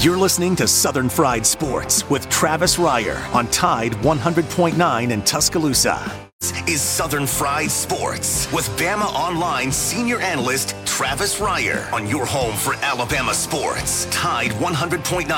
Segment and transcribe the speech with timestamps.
[0.00, 6.28] You're listening to Southern Fried Sports with Travis Reier on Tide 100.9 in Tuscaloosa.
[6.40, 12.54] This Is Southern Fried Sports with Bama Online senior analyst Travis Reier on your home
[12.56, 14.06] for Alabama sports.
[14.10, 15.30] Tide 100.9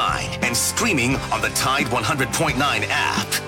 [0.44, 3.47] and streaming on the Tide 100.9 app.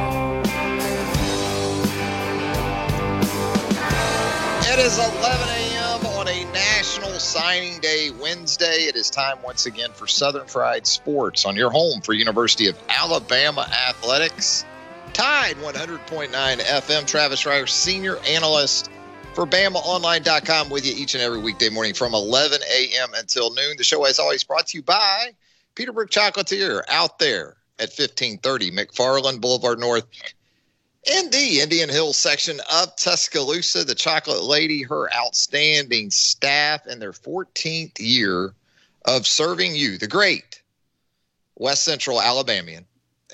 [4.81, 6.05] Is 11 a.m.
[6.17, 8.87] on a National Signing Day Wednesday.
[8.87, 12.75] It is time once again for Southern Fried Sports on your home for University of
[12.89, 14.65] Alabama Athletics.
[15.13, 17.05] Tide 100.9 FM.
[17.05, 18.89] Travis Reier, senior analyst
[19.35, 23.09] for BamaOnline.com with you each and every weekday morning from 11 a.m.
[23.15, 23.75] until noon.
[23.77, 25.35] The show, as always, brought to you by
[25.75, 30.07] Peterbrooke Chocolatier out there at 1530 McFarland Boulevard North
[31.11, 37.11] in the Indian Hills section of Tuscaloosa, the Chocolate Lady, her outstanding staff, and their
[37.11, 38.53] 14th year
[39.03, 40.61] of serving you, the great
[41.57, 42.85] West Central Alabamian,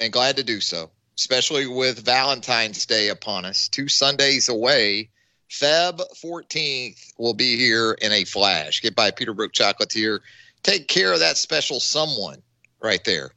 [0.02, 5.10] and glad to do so, especially with Valentine's Day upon us, two Sundays away.
[5.52, 8.82] Feb 14th will be here in a flash.
[8.82, 10.20] Get by Peterbrooke Chocolatier.
[10.64, 12.42] Take care of that special someone
[12.82, 13.32] right there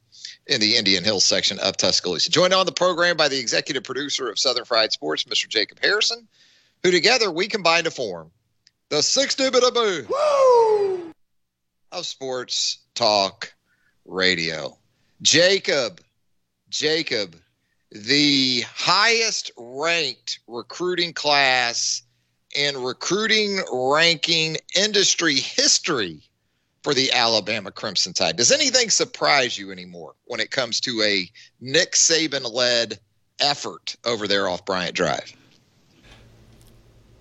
[0.47, 2.29] in the Indian Hills section of Tuscaloosa.
[2.29, 5.47] Joined on the program by the executive producer of Southern Fried Sports, Mr.
[5.47, 6.27] Jacob Harrison,
[6.83, 8.31] who together we combine to form
[8.89, 11.11] the six Woo!
[11.91, 13.53] of sports talk
[14.05, 14.77] radio.
[15.21, 16.01] Jacob,
[16.69, 17.35] Jacob,
[17.91, 22.01] the highest ranked recruiting class
[22.55, 26.21] in recruiting ranking industry history
[26.83, 28.37] for the Alabama Crimson Tide.
[28.37, 32.99] Does anything surprise you anymore when it comes to a Nick Saban led
[33.39, 35.33] effort over there off Bryant Drive?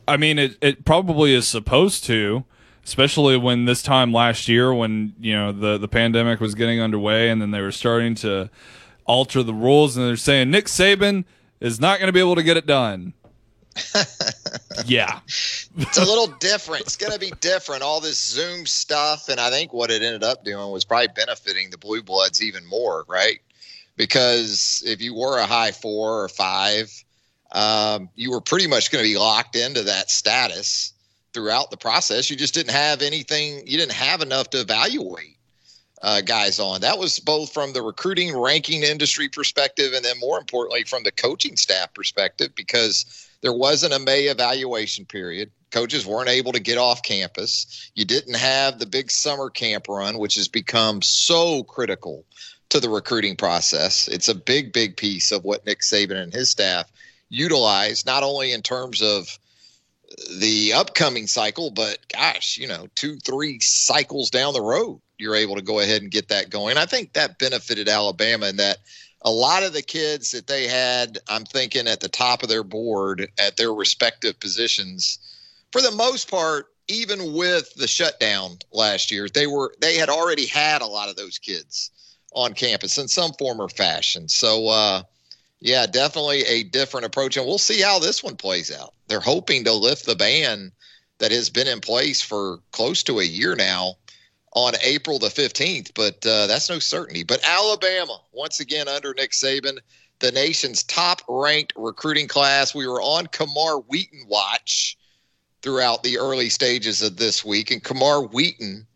[0.09, 2.45] I mean, it, it probably is supposed to,
[2.85, 7.31] especially when this time last year, when you know the the pandemic was getting underway,
[7.31, 8.51] and then they were starting to
[9.05, 11.25] alter the rules, and they're saying Nick Saban
[11.61, 13.13] is not going to be able to get it done.
[14.87, 15.21] yeah.
[15.77, 16.83] it's a little different.
[16.83, 17.83] It's going to be different.
[17.83, 19.29] All this Zoom stuff.
[19.29, 22.67] And I think what it ended up doing was probably benefiting the Blue Bloods even
[22.67, 23.41] more, right?
[23.97, 26.91] Because if you were a high four or five,
[27.53, 30.93] um, you were pretty much going to be locked into that status
[31.33, 32.31] throughout the process.
[32.31, 35.37] You just didn't have anything, you didn't have enough to evaluate.
[36.03, 36.81] Uh, guys on.
[36.81, 41.13] That was both from the recruiting ranking industry perspective and then more importantly from the
[41.13, 45.51] coaching staff perspective because there wasn't a May evaluation period.
[45.71, 47.91] Coaches weren't able to get off campus.
[47.95, 52.25] You didn't have the big summer camp run, which has become so critical
[52.71, 54.09] to the recruiting process.
[54.09, 56.91] It's a big, big piece of what Nick Saban and his staff
[57.29, 59.39] utilize, not only in terms of
[60.39, 65.55] the upcoming cycle, but gosh, you know, two, three cycles down the road, you're able
[65.57, 66.77] to go ahead and get that going.
[66.77, 68.79] I think that benefited Alabama in that
[69.23, 72.65] a lot of the kids that they had, I'm thinking at the top of their
[72.65, 75.19] board at their respective positions,
[75.73, 80.47] for the most part, even with the shutdown last year, they were they had already
[80.47, 81.91] had a lot of those kids
[82.33, 84.29] on campus in some form or fashion.
[84.29, 85.03] So uh,
[85.61, 88.95] yeah, definitely a different approach, and we'll see how this one plays out.
[89.09, 90.73] They're hoping to lift the ban
[91.19, 93.97] that has been in place for close to a year now
[94.53, 97.23] on April the 15th, but uh, that's no certainty.
[97.23, 99.79] But Alabama, once again, under Nick Saban,
[100.19, 102.75] the nation's top ranked recruiting class.
[102.75, 104.99] We were on Camar Wheaton watch
[105.63, 108.87] throughout the early stages of this week, and Camar Wheaton,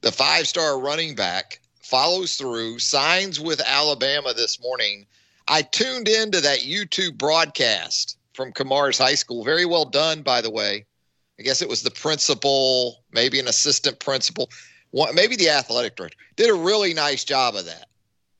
[0.00, 5.06] the five star running back, follows through, signs with Alabama this morning.
[5.46, 9.44] I tuned into that YouTube broadcast from Camar's high school.
[9.44, 10.86] Very well done, by the way.
[11.38, 14.48] I guess it was the principal, maybe an assistant principal
[15.14, 17.86] maybe the athletic director did a really nice job of that.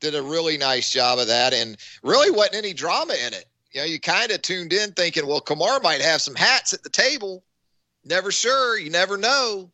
[0.00, 3.46] Did a really nice job of that, and really wasn't any drama in it.
[3.72, 6.82] You know, you kind of tuned in thinking, well, Camar might have some hats at
[6.82, 7.42] the table.
[8.04, 8.78] Never sure.
[8.78, 9.70] You never know.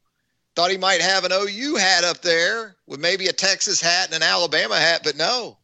[0.54, 4.14] Thought he might have an OU hat up there with maybe a Texas hat and
[4.14, 5.58] an Alabama hat, but no.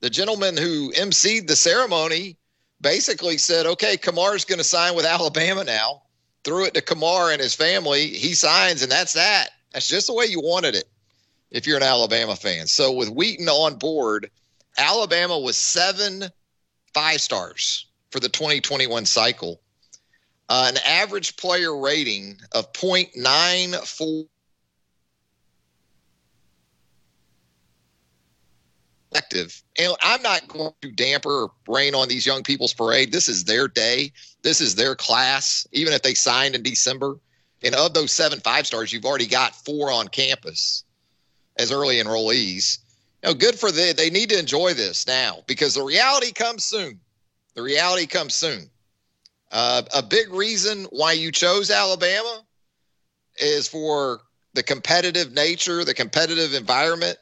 [0.00, 2.38] The gentleman who emceed the ceremony
[2.80, 6.02] basically said, okay, Camar's going to sign with Alabama now.
[6.42, 8.06] Threw it to Camar and his family.
[8.08, 9.50] He signs, and that's that.
[9.72, 10.88] That's just the way you wanted it
[11.50, 12.66] if you're an Alabama fan.
[12.66, 14.30] So with Wheaton on board,
[14.78, 16.24] Alabama was seven
[16.94, 19.60] five stars for the 2021 cycle.
[20.48, 24.26] Uh, an average player rating of 0.94
[29.12, 29.62] effective.
[29.78, 33.12] And I'm not going to damper or rain on these young people's parade.
[33.12, 34.12] This is their day.
[34.42, 35.66] This is their class.
[35.72, 37.16] Even if they signed in December,
[37.62, 40.84] and of those seven five stars, you've already got four on campus
[41.58, 42.78] as early enrollees.
[43.22, 43.94] You know, good for them.
[43.96, 47.00] They need to enjoy this now because the reality comes soon.
[47.54, 48.70] The reality comes soon.
[49.52, 52.42] Uh, a big reason why you chose Alabama
[53.36, 54.20] is for
[54.54, 57.18] the competitive nature, the competitive environment,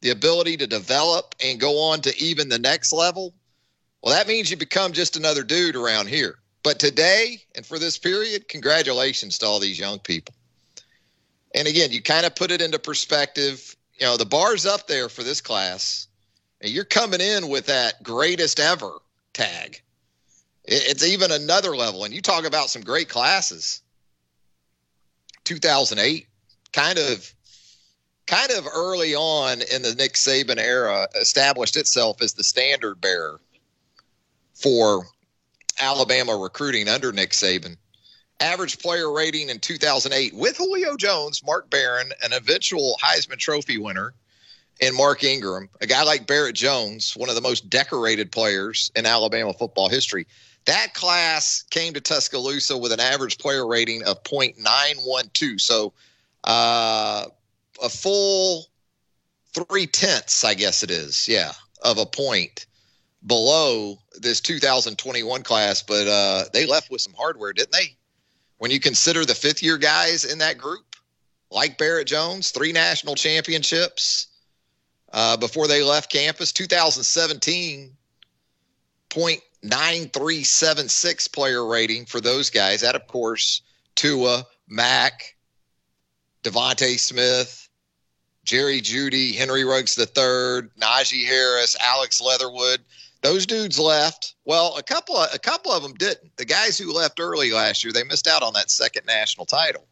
[0.00, 3.34] the ability to develop and go on to even the next level.
[4.02, 6.38] Well, that means you become just another dude around here.
[6.62, 10.34] But today and for this period, congratulations to all these young people.
[11.54, 13.76] And again, you kind of put it into perspective.
[13.98, 16.06] You know, the bar's up there for this class,
[16.60, 18.98] and you're coming in with that greatest ever
[19.32, 19.80] tag.
[20.64, 22.04] It's even another level.
[22.04, 23.82] And you talk about some great classes.
[25.44, 26.28] 2008,
[26.72, 27.34] kind of
[28.26, 33.40] kind of early on in the Nick Saban era, established itself as the standard bearer
[34.54, 35.06] for
[35.80, 37.76] Alabama recruiting under Nick Saban.
[38.40, 44.14] Average player rating in 2008 with Julio Jones, Mark Barron, an eventual Heisman Trophy winner,
[44.80, 49.06] and Mark Ingram, a guy like Barrett Jones, one of the most decorated players in
[49.06, 50.26] Alabama football history.
[50.64, 55.60] That class came to Tuscaloosa with an average player rating of 0.912.
[55.60, 55.92] So,
[56.44, 57.26] uh,
[57.82, 58.66] a full
[59.52, 61.52] three tenths, I guess it is, yeah,
[61.82, 62.66] of a point
[63.26, 67.96] below this 2021 class, but uh, they left with some hardware, didn't they?
[68.58, 70.96] When you consider the fifth year guys in that group,
[71.50, 74.28] like Barrett Jones, three national championships
[75.12, 77.92] uh, before they left campus, 2017,
[79.10, 82.80] 0.9376 player rating for those guys.
[82.80, 83.62] That, of course,
[83.94, 85.36] Tua, Mac,
[86.42, 87.68] DeVonta Smith,
[88.44, 92.80] Jerry Jeudy, Henry Ruggs III, Najee Harris, Alex Leatherwood.
[93.22, 94.34] Those dudes left.
[94.44, 96.36] Well, a couple of a couple of them didn't.
[96.36, 99.86] The guys who left early last year, they missed out on that second national title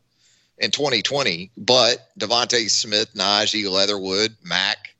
[0.58, 1.50] in 2020.
[1.56, 4.94] But DeVonta Smith, Najee Leatherwood, Mac,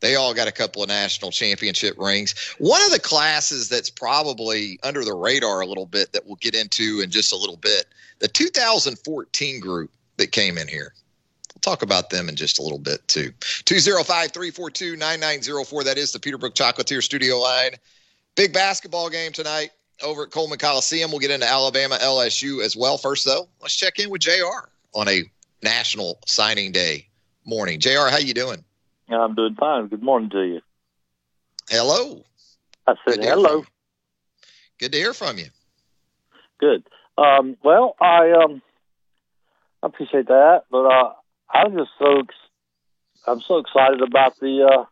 [0.00, 2.34] they all got a couple of national championship rings.
[2.58, 6.54] One of the classes that's probably under the radar a little bit that we'll get
[6.54, 7.86] into in just a little bit,
[8.20, 10.92] the 2014 group that came in here.
[11.66, 13.32] Talk about them in just a little bit too.
[13.64, 15.82] 205 342 9904.
[15.82, 17.72] That is the Peterbrooke Chocolatier studio line.
[18.36, 19.70] Big basketball game tonight
[20.00, 21.10] over at Coleman Coliseum.
[21.10, 22.98] We'll get into Alabama LSU as well.
[22.98, 25.24] First, though, let's check in with JR on a
[25.60, 27.08] national signing day
[27.44, 27.80] morning.
[27.80, 28.62] JR, how you doing?
[29.08, 29.88] I'm doing fine.
[29.88, 30.60] Good morning to you.
[31.68, 32.22] Hello.
[32.86, 33.64] I said hello.
[34.78, 35.46] Good to hear from you.
[36.60, 36.86] Good.
[37.18, 38.62] Um, well, I um,
[39.82, 41.12] I appreciate that, but uh,
[41.52, 42.22] I'm just so
[43.26, 44.84] I'm so excited about the uh,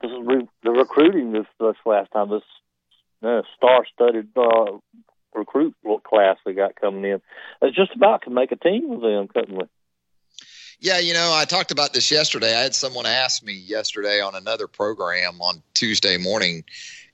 [0.00, 2.42] this re- the recruiting this this last time this
[3.56, 4.78] star-studded uh,
[5.34, 7.20] recruit class we got coming in.
[7.62, 9.64] It's just about to make a team with them, couldn't we?
[10.80, 12.56] Yeah, you know, I talked about this yesterday.
[12.56, 16.64] I had someone ask me yesterday on another program on Tuesday morning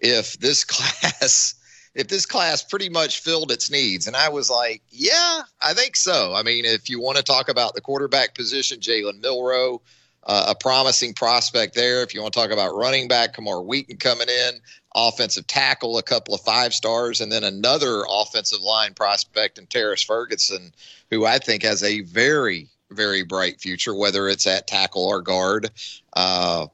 [0.00, 1.54] if this class
[1.94, 4.06] if this class pretty much filled its needs.
[4.06, 6.34] And I was like, yeah, I think so.
[6.34, 9.80] I mean, if you want to talk about the quarterback position, Jalen Milroe,
[10.24, 12.02] uh, a promising prospect there.
[12.02, 14.60] If you want to talk about running back, Camar Wheaton coming in,
[14.94, 20.02] offensive tackle, a couple of five stars, and then another offensive line prospect in Terrence
[20.02, 20.72] Ferguson,
[21.10, 25.70] who I think has a very, very bright future, whether it's at tackle or guard.
[26.12, 26.66] Uh,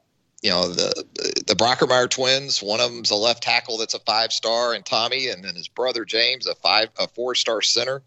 [0.45, 1.05] you know the
[1.47, 2.63] the Brockermeyer twins.
[2.63, 5.69] One of them's a left tackle that's a five star, and Tommy, and then his
[5.69, 8.03] brother James, a five a four star center.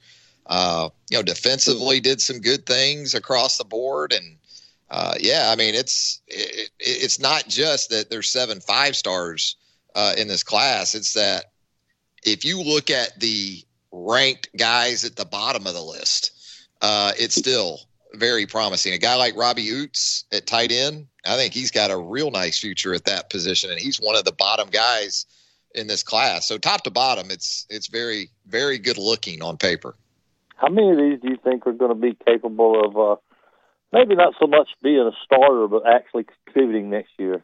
[0.45, 4.37] Uh, you know, defensively did some good things across the board, and
[4.91, 9.55] uh, yeah, I mean it's it, it's not just that there's seven five stars
[9.95, 10.93] uh, in this class.
[10.93, 11.45] It's that
[12.23, 16.31] if you look at the ranked guys at the bottom of the list,
[16.83, 17.79] uh, it's still
[18.13, 18.93] very promising.
[18.93, 22.59] A guy like Robbie Ouzts at tight end, I think he's got a real nice
[22.59, 25.25] future at that position, and he's one of the bottom guys
[25.75, 26.47] in this class.
[26.47, 29.95] So top to bottom, it's it's very very good looking on paper.
[30.55, 33.15] How many of these do you think are going to be capable of uh,
[33.93, 37.43] maybe not so much being a starter, but actually contributing next year?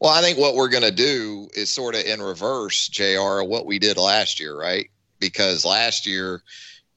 [0.00, 3.66] Well, I think what we're going to do is sort of in reverse, JR, what
[3.66, 4.90] we did last year, right?
[5.20, 6.42] Because last year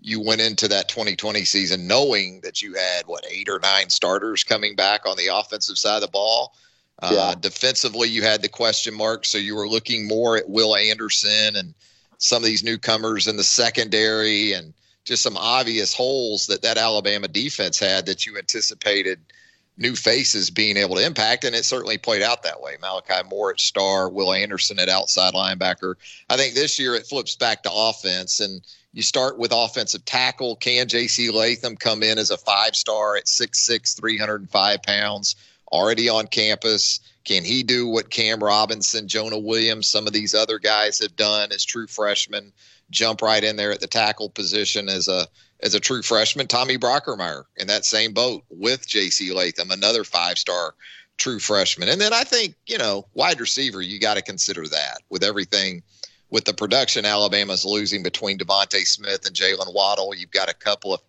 [0.05, 4.43] you went into that 2020 season knowing that you had, what, eight or nine starters
[4.43, 6.53] coming back on the offensive side of the ball.
[7.01, 11.55] Uh, defensively, you had the question mark, so you were looking more at Will Anderson
[11.55, 11.73] and
[12.19, 17.27] some of these newcomers in the secondary and just some obvious holes that that Alabama
[17.27, 19.19] defense had that you anticipated–
[19.77, 22.77] new faces being able to impact, and it certainly played out that way.
[22.81, 25.95] Malachi Moore at star, Will Anderson at outside linebacker.
[26.29, 28.61] I think this year it flips back to offense, and
[28.95, 30.55] you start with offensive tackle.
[30.55, 31.29] Can J.C.
[31.29, 35.35] Latham come in as a five star at 6'6", 305 pounds,
[35.69, 37.01] already on campus?
[37.25, 41.51] Can he do what Cam Robinson, Jonah Williams, some of these other guys have done
[41.51, 42.53] as true freshmen?
[42.89, 45.27] Jump right in there at the tackle position as a
[45.61, 49.33] as a true freshman, Tommy Brockermeyer in that same boat with J.C.
[49.33, 50.73] Latham, another five star
[51.17, 51.89] true freshman.
[51.89, 55.81] And then I think, you know, wide receiver, you got to consider that with everything
[56.29, 60.15] with the production Alabama's losing between DeVonta Smith and Jaylen Waddle.
[60.15, 61.01] You've got a couple of,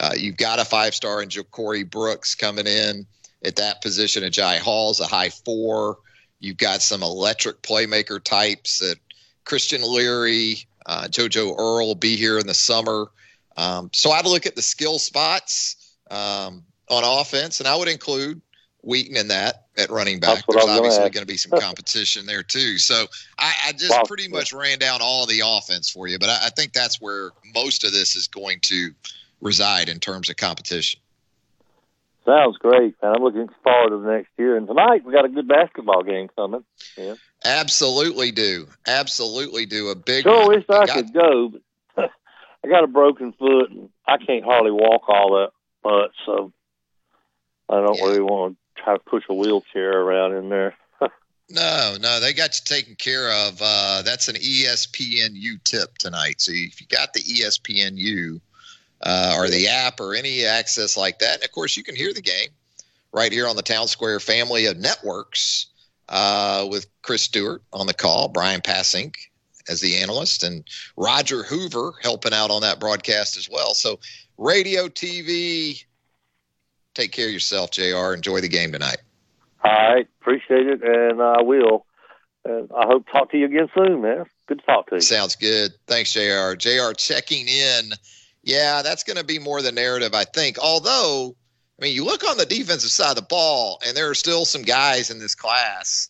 [0.00, 3.06] uh, you've got a five star in Ja'Corey Brooks coming in
[3.44, 4.22] at that position.
[4.22, 5.98] Agiye Hall's a high four.
[6.40, 8.96] You've got some electric playmaker types that
[9.44, 13.10] Christian Leary, uh, JoJo Earle will be here in the summer.
[13.56, 18.40] Um, so I'd look at the skill spots um, on offense, and I would include
[18.82, 20.44] Wheaton in that at running back.
[20.48, 22.78] There's obviously going to be some competition there too.
[22.78, 23.06] So
[23.38, 24.02] I, I just wow.
[24.06, 27.30] pretty much ran down all the offense for you, but I, I think that's where
[27.54, 28.90] most of this is going to
[29.40, 31.00] reside in terms of competition.
[32.24, 33.16] Sounds great, man.
[33.16, 34.56] I'm looking forward to the next year.
[34.56, 36.64] And tonight we got a good basketball game coming.
[36.96, 37.14] Yeah.
[37.44, 38.68] Absolutely do.
[38.86, 39.88] Absolutely do.
[39.88, 40.22] A big.
[40.22, 41.52] Sure wish I, I got, could go,
[41.96, 42.10] but
[42.64, 45.50] I got a broken foot and I can't hardly walk all that
[45.84, 46.52] much, so
[47.68, 48.04] I don't yeah.
[48.04, 50.74] really want to try to push a wheelchair around in there.
[51.50, 53.60] no, no, they got you taken care of.
[53.60, 56.40] Uh, that's an ESPNU tip tonight.
[56.40, 58.40] So if you got the ESPNU
[59.02, 62.12] uh, or the app or any access like that, and of course you can hear
[62.12, 62.48] the game
[63.12, 65.66] right here on the Town Square family of networks
[66.08, 69.14] uh, with Chris Stewart on the call, Bryan Passink,
[69.68, 70.64] as the analyst, and
[70.96, 73.74] Roger Hoover helping out on that broadcast as well.
[73.74, 74.00] So,
[74.38, 75.84] radio, TV,
[76.94, 78.14] take care of yourself, JR.
[78.14, 78.98] Enjoy the game tonight.
[79.64, 80.08] All right.
[80.20, 80.82] Appreciate it.
[80.82, 81.86] And I will.
[82.44, 84.24] And I hope to talk to you again soon, man.
[84.46, 85.00] Good to talk to you.
[85.00, 85.72] Sounds good.
[85.86, 86.54] Thanks, JR.
[86.54, 87.92] JR checking in.
[88.42, 90.58] Yeah, that's going to be more the narrative, I think.
[90.58, 91.36] Although,
[91.78, 94.44] I mean, you look on the defensive side of the ball, and there are still
[94.44, 96.08] some guys in this class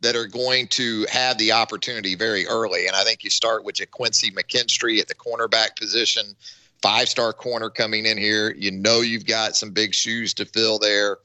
[0.00, 2.86] that are going to have the opportunity very early.
[2.86, 6.36] And I think you start with Quincy McKinstry at the cornerback position,
[6.84, 8.54] five star corner coming in here.
[8.58, 11.16] You know you've got some big shoes to fill there.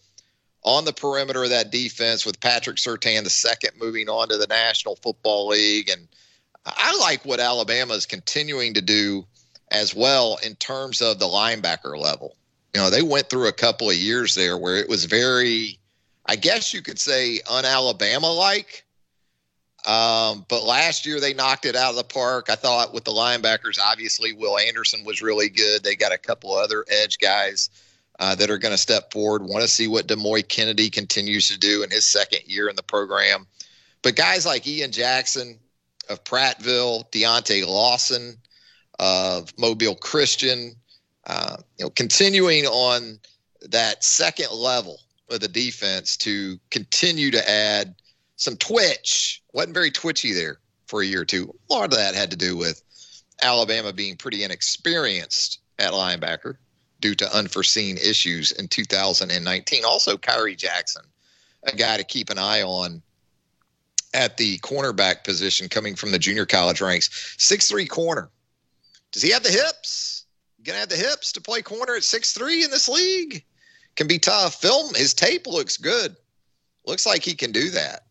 [0.63, 4.47] On the perimeter of that defense with Patrick Surtain, the second moving on to the
[4.47, 5.89] National Football League.
[5.89, 6.07] And
[6.65, 9.25] I like what Alabama is continuing to do
[9.69, 12.37] as well in terms of the linebacker level.
[12.73, 15.77] You know, they went through a couple of years there where it was very
[16.25, 18.85] I guess you could say un-Alabama like.
[19.89, 22.47] Um, but last year they knocked it out of the park.
[22.51, 25.83] I thought with the linebackers, obviously Will Anderson was really good.
[25.83, 27.71] They got a couple other edge guys
[28.19, 29.41] uh, that are going to step forward.
[29.41, 32.83] Want to see what Demouy Kennedy continues to do in his second year in the
[32.83, 33.47] program.
[34.03, 35.57] But guys like Ian Jackson
[36.07, 38.37] of Prattville, Deontae Lawson
[38.99, 40.75] of Mobile Christian,
[41.25, 43.19] uh, you know, continuing on
[43.69, 44.99] that second level
[45.31, 47.95] of the defense to continue to add
[48.39, 49.43] some twitch.
[49.53, 51.53] wasn't very twitchy there for a year or two.
[51.69, 52.81] A lot of that had to do with
[53.43, 56.55] Alabama being pretty inexperienced at linebacker
[57.01, 59.83] due to unforeseen issues in 2019.
[59.85, 61.03] Also, Khyree Jackson,
[61.63, 63.01] a guy to keep an eye on
[64.13, 67.35] at the cornerback position coming from the junior college ranks.
[67.37, 68.29] Six-three corner.
[69.11, 70.25] Does he have the hips?
[70.63, 73.43] Gonna have the hips to play corner at six-three in this league?
[73.95, 74.61] can be tough.
[74.61, 76.15] Film his tape looks good.
[76.85, 78.05] Looks like he can do that.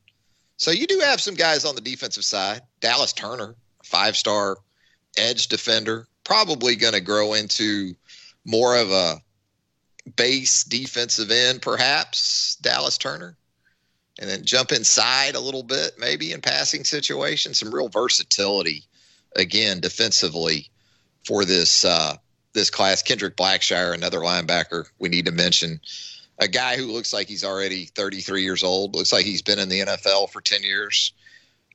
[0.58, 2.62] So you do have some guys on the defensive side.
[2.80, 4.58] Dallas Turner, five star
[5.16, 7.94] edge defender, probably going to grow into
[8.44, 9.22] more of a
[10.16, 12.56] base defensive end, perhaps.
[12.56, 13.36] Dallas Turner.
[14.20, 17.58] And then jump inside a little bit, maybe in passing situations.
[17.58, 18.82] Some real versatility,
[19.36, 20.70] again, defensively
[21.24, 22.16] for this uh,
[22.52, 23.00] this class.
[23.00, 25.80] Kendrick Blackshire, another linebacker we need to mention.
[26.38, 29.68] A guy who looks like he's already 33 years old, looks like he's been in
[29.68, 31.12] the NFL for 10 years.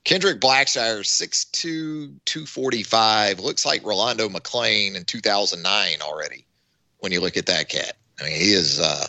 [0.03, 3.39] Kendrick Blackshire, 6'2, 245.
[3.39, 6.46] Looks like Rolando McClain in 2009 already
[7.00, 7.93] when you look at that cat.
[8.20, 9.08] I mean, he is uh,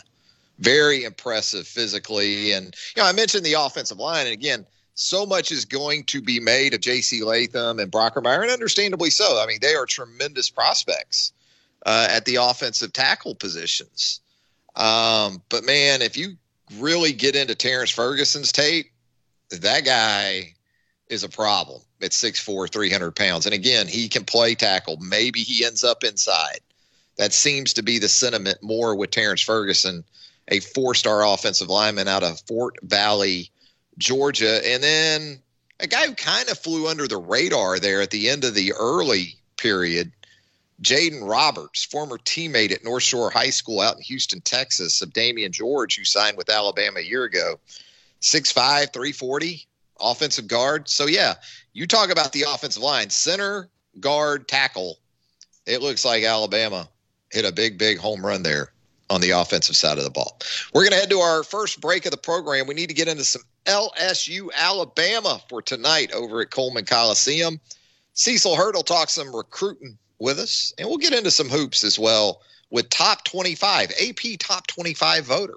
[0.58, 2.52] very impressive physically.
[2.52, 4.26] And, you know, I mentioned the offensive line.
[4.26, 7.22] And again, so much is going to be made of J.C.
[7.24, 9.40] Latham and Brockermeyer, and understandably so.
[9.42, 11.32] I mean, they are tremendous prospects
[11.84, 14.20] uh, at the offensive tackle positions.
[14.76, 16.36] Um, but, man, if you
[16.78, 18.90] really get into Terrence Ferguson's tape,
[19.50, 20.54] that guy
[21.08, 23.46] is a problem at 6'4, 300 pounds.
[23.46, 24.96] And again, he can play tackle.
[24.98, 26.60] Maybe he ends up inside.
[27.16, 30.04] That seems to be the sentiment more with Terrence Ferguson,
[30.48, 33.50] a four star offensive lineman out of Fort Valley,
[33.98, 34.60] Georgia.
[34.66, 35.38] And then
[35.80, 38.72] a guy who kind of flew under the radar there at the end of the
[38.72, 40.12] early period,
[40.82, 45.52] Jaeden Roberts, former teammate at North Shore High School out in Houston, Texas, of Damieon
[45.52, 47.58] George, who signed with Alabama a year ago.
[48.20, 49.66] 6'5, 340,
[50.00, 50.88] offensive guard.
[50.88, 51.34] So, yeah,
[51.72, 53.68] you talk about the offensive line, center,
[54.00, 54.98] guard, tackle.
[55.66, 56.88] It looks like Alabama
[57.30, 58.72] hit a big, big home run there
[59.10, 60.40] on the offensive side of the ball.
[60.72, 62.66] We're going to head to our first break of the program.
[62.66, 67.60] We need to get into some LSU Alabama for tonight over at Coleman Coliseum.
[68.14, 71.98] Cecil Hurt will talk some recruiting with us, and we'll get into some hoops as
[71.98, 72.40] well
[72.70, 75.56] with top 25, AP top 25 voter.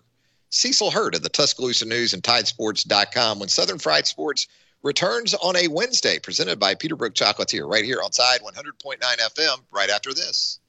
[0.50, 4.48] Cecil Hurt of the Tuscaloosa News and Tidesports.com when Southern Fried Sports
[4.84, 9.90] returns on a Wednesday, presented by Peterbrooke Chocolatier, right here on Tide 100.9 FM, right
[9.90, 10.60] after this.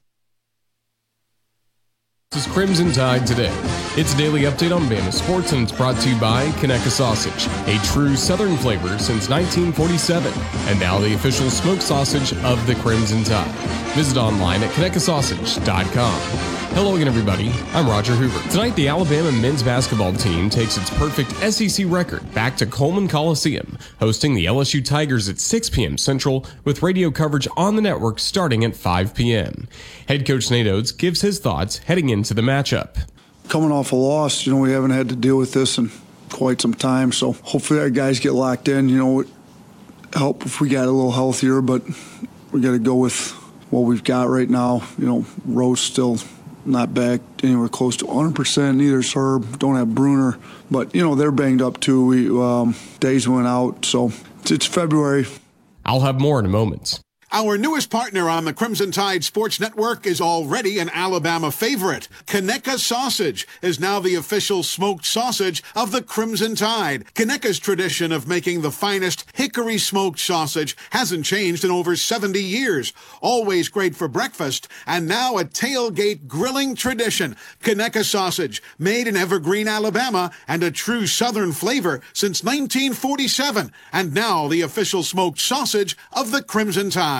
[2.30, 3.50] This is Crimson Tide today.
[3.97, 7.47] It's a daily update on Bama sports, and it's brought to you by Conecuh Sausage,
[7.66, 10.30] a true Southern flavor since 1947,
[10.68, 13.50] and now the official smoked sausage of the Crimson Tide.
[13.94, 16.57] Visit online at ConecuhSausage.com.
[16.72, 17.50] Hello again, everybody.
[17.72, 18.48] I'm Roger Hoover.
[18.50, 23.76] Tonight, the Alabama men's basketball team takes its perfect SEC record back to Coleman Coliseum,
[23.98, 25.98] hosting the LSU Tigers at 6 p.m.
[25.98, 29.66] Central, with radio coverage on the network starting at 5 p.m.
[30.06, 32.96] Head coach Nate Oats gives his thoughts heading into the matchup.
[33.48, 35.90] Coming off a loss, you know, we haven't had to deal with this in
[36.30, 38.88] quite some time, so hopefully our guys get locked in.
[38.88, 39.25] You know,
[40.12, 41.82] help if we got a little healthier, but
[42.52, 43.32] we got to go with
[43.71, 44.82] what we've got right now.
[44.97, 46.19] You know, Rose still
[46.69, 48.76] not back anywhere close to 100%.
[48.76, 49.59] Neither is Herb.
[49.59, 50.39] Don't have Bruner.
[50.71, 52.07] But, you know, they're banged up too.
[52.07, 53.85] We um, Days went out.
[53.85, 55.26] So it's, it's February.
[55.85, 57.00] I'll have more in a moment.
[57.30, 62.08] Our newest partner on the Crimson Tide Sports Network is already an Alabama favorite.
[62.26, 67.04] Conecuh Sausage is now the official smoked sausage of the Crimson Tide.
[67.14, 72.95] Conecuh's tradition of making the finest hickory smoked sausage hasn't changed in over 70 years.
[73.21, 77.36] Always great for breakfast, and now a tailgate grilling tradition.
[77.62, 84.49] Conecuh Sausage, made in Evergreen, Alabama, and a true Southern flavor since 1947, and now
[84.49, 87.18] the official smoked sausage of the Crimson Tide.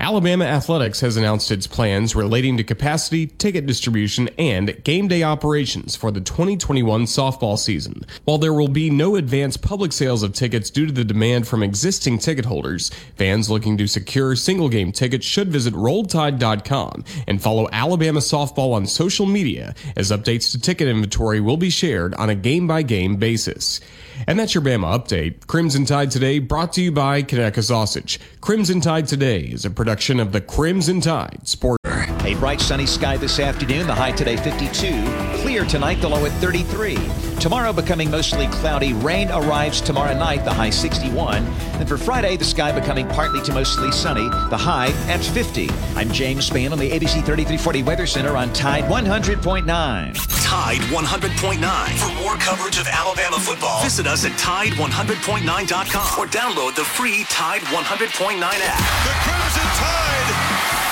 [0.00, 5.94] Alabama Athletics has announced its plans relating to capacity, ticket distribution, and game day operations
[5.94, 8.04] for the 2021 softball season.
[8.24, 11.62] While there will be no advance public sales of tickets due to the demand from
[11.62, 17.68] existing ticket holders, fans looking to secure single game tickets should visit RollTide.com and follow
[17.70, 22.34] Alabama softball on social media as updates to ticket inventory will be shared on a
[22.34, 23.80] game by game basis.
[24.26, 25.46] And that's your Bama update.
[25.46, 28.20] Crimson Tide Today brought to you by Conecuh Sausage.
[28.40, 31.78] Crimson Tide Today is a production of the Crimson Tide Sport.
[31.84, 35.33] A bright sunny sky this afternoon, the high today 52.
[35.44, 36.96] Clear tonight, the low at 33.
[37.38, 38.94] Tomorrow becoming mostly cloudy.
[38.94, 41.44] Rain arrives tomorrow night, the high 61.
[41.44, 45.68] And for Friday, the sky becoming partly to mostly sunny, the high at 50.
[45.96, 49.66] I'm James Spann on the ABC 3340 Weather Center on Tide 100.9.
[49.66, 51.90] Tide 100.9.
[51.98, 57.60] For more coverage of Alabama football, visit us at Tide100.9.com or download the free Tide
[57.60, 58.78] 100.9 app.
[59.04, 60.83] The Crimson Tide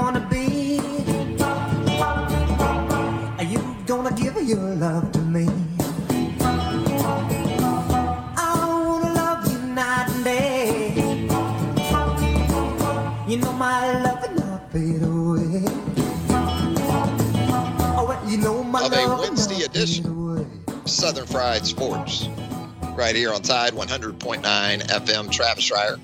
[0.00, 0.78] gonna be.
[3.38, 5.46] Are you gonna give your love to me?
[8.46, 8.50] I
[8.86, 10.94] wanna love you night and day.
[13.26, 15.64] You know my love will not fade away.
[17.98, 20.04] Oh, well, you know my Of a love Wednesday edition.
[20.86, 22.28] Southern Fried Sports,
[22.96, 25.30] right here on Tide 100.9 FM.
[25.30, 25.98] Travis Reier,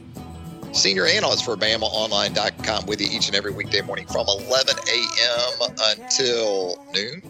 [0.75, 5.75] senior analyst for BamaOnline.com, with you each and every weekday morning from 11 a.m.
[5.81, 7.23] until noon.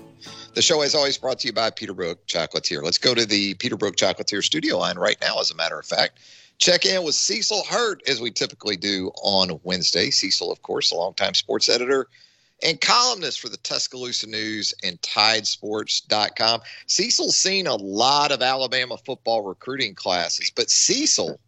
[0.54, 2.82] The show, as always, brought to you by Peterbrooke Chocolatier.
[2.82, 6.20] Let's go to the Peterbrooke Chocolatier studio line right now, as a matter of fact.
[6.58, 10.10] check in with Cecil Hurt as we typically do on Wednesday.
[10.10, 12.08] Cecil, of course, a longtime sports editor
[12.62, 16.60] and columnist for the Tuscaloosa News and TideSports.com.
[16.86, 21.38] Cecil's seen a lot of Alabama football recruiting classes, but Cecil,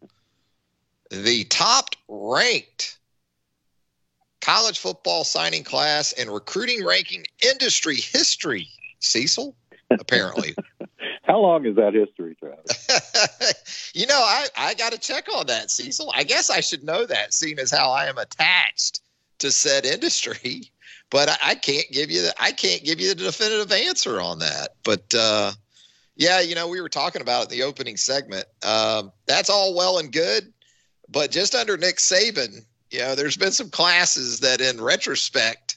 [1.11, 2.99] the top ranked
[4.41, 8.69] college football signing class and recruiting ranking industry history,
[9.01, 9.57] Cecil,
[9.91, 10.55] apparently.
[11.25, 13.91] How long is that history, Travis?
[13.95, 16.13] you know, I, I got to check on that, Cecil.
[16.15, 19.01] I guess I should know that, seeing as how I am attached
[19.39, 20.71] to said industry.
[21.09, 24.41] But I, I can't give you the I can't give you the definitive answer on
[24.41, 24.71] that.
[24.83, 25.53] But uh,
[26.17, 28.45] yeah, you know, we were talking about it in the opening segment.
[28.67, 30.53] Um, that's all well and good,
[31.09, 35.77] but just under Nick Saban, you know, there's been some classes that, in retrospect,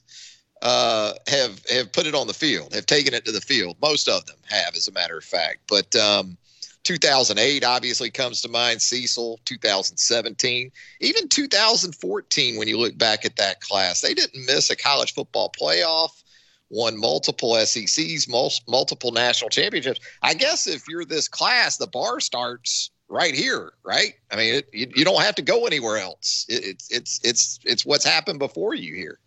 [0.62, 3.78] uh, have have put it on the field, have taken it to the field.
[3.82, 5.60] Most of them have, as a matter of fact.
[5.68, 6.38] But um,
[6.84, 8.82] 2008 obviously comes to mind.
[8.82, 12.58] Cecil, 2017, even 2014.
[12.58, 16.24] When you look back at that class, they didn't miss a college football playoff.
[16.72, 20.00] Won multiple SECs, multiple national championships.
[20.22, 24.14] I guess if you're this class, the bar starts right here, right?
[24.32, 26.46] I mean, it, you, you, don't have to go anywhere else.
[26.48, 29.20] It, it's it's it's it's what's happened before you here.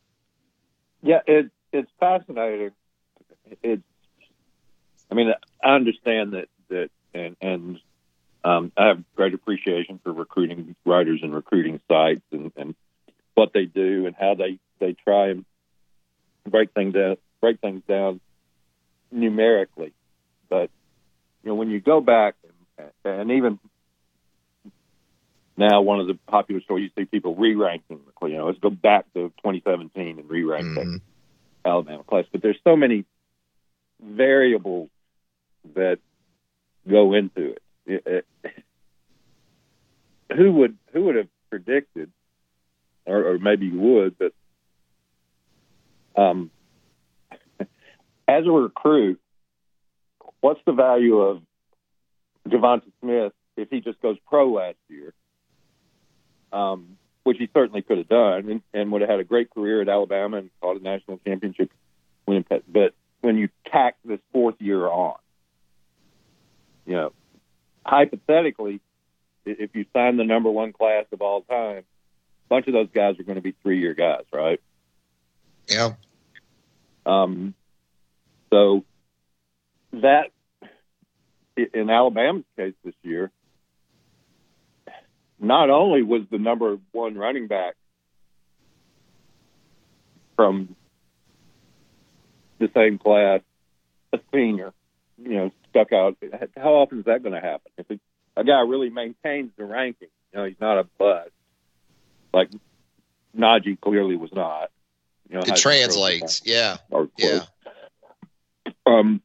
[1.03, 2.71] Yeah, it it's fascinating.
[3.63, 3.83] It's,
[5.11, 7.81] I mean, I understand that that and and
[8.45, 12.75] um, I have great appreciation for recruiting writers and recruiting sites and, and
[13.35, 15.45] what they do and how they they try and
[16.49, 18.21] break things down break things down
[19.11, 19.93] numerically.
[20.49, 20.71] But
[21.43, 22.37] you know, when you go back
[22.79, 23.59] and, and even
[25.57, 28.01] now, one of the popular stories you see people re-ranking.
[28.23, 30.97] You know, let's go back to 2017 and re-rank mm-hmm.
[31.65, 32.25] Alabama class.
[32.33, 33.05] But there's so many
[34.01, 34.89] variables
[35.75, 35.99] that
[36.89, 37.63] go into it.
[37.87, 38.27] it, it
[40.35, 42.11] who would who would have predicted,
[43.07, 44.33] or, or maybe you would, but
[46.17, 46.51] um,
[48.29, 49.21] as a recruit,
[50.41, 51.43] what's the value of
[52.49, 55.13] Devonta Smith if he just goes pro last year?
[56.53, 59.81] Um, which he certainly could have done, and, and would have had a great career
[59.81, 61.71] at Alabama and caught a national championship
[62.27, 62.45] winning.
[62.69, 65.15] But when you tack this fourth year on,
[66.85, 67.13] you know,
[67.87, 68.81] hypothetically,
[69.47, 73.19] if you sign the number one class of all time, a bunch of those guys
[73.19, 74.61] are going to be three year guys, right?
[75.69, 75.95] Yeah.
[77.07, 77.55] Um,
[78.51, 78.85] so
[79.93, 80.31] that
[81.57, 83.31] in Alabama's case this year,
[85.43, 87.75] not only was the number one running back
[90.37, 90.75] from
[92.59, 93.41] the same class
[94.13, 94.73] a senior,
[95.19, 96.17] you know, stuck out.
[96.57, 97.73] How often is that going to happen?
[97.77, 97.87] If
[98.37, 101.31] a guy really maintains the ranking, you know, he's not a bust
[102.33, 102.51] like
[103.37, 104.71] Najee clearly was not.
[105.29, 106.79] You know, it translates, yeah,
[107.17, 107.41] yeah.
[108.87, 109.23] Um.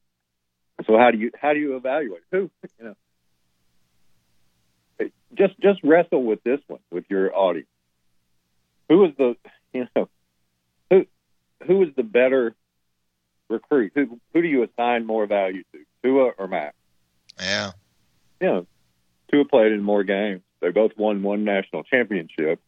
[0.85, 2.95] So how do you how do you evaluate who you know?
[5.33, 7.67] Just just wrestle with this one with your audience.
[8.89, 9.35] Who is the
[9.73, 10.09] you know
[10.89, 11.05] who
[11.65, 12.55] who is the better
[13.49, 13.91] recruit?
[13.95, 15.79] Who who do you assign more value to?
[16.03, 16.75] Tua or Mac.
[17.39, 17.71] Yeah.
[18.39, 18.67] You know,
[19.31, 20.41] Tua played in more games.
[20.61, 22.61] They both won one national championship.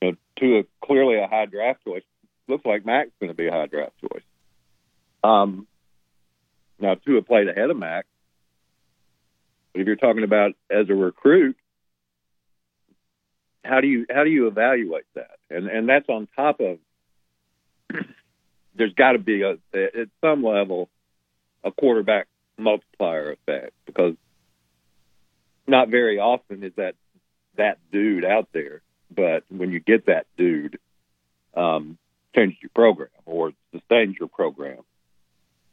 [0.00, 2.02] You know, Tua clearly a high draft choice.
[2.48, 4.22] Looks like Mac's going to be a high draft choice.
[5.24, 5.66] Um,
[6.78, 8.06] now Tua played ahead of Mac.
[9.76, 11.54] But if you're talking about as a recruit,
[13.62, 15.36] how do you how do you evaluate that?
[15.50, 16.78] And and that's on top of
[18.74, 20.88] there's got to be a at some level
[21.62, 24.14] a quarterback multiplier effect because
[25.66, 26.94] not very often is that
[27.56, 28.80] that dude out there.
[29.14, 30.78] But when you get that dude,
[31.54, 31.98] um,
[32.34, 34.80] changes your program or sustains your program.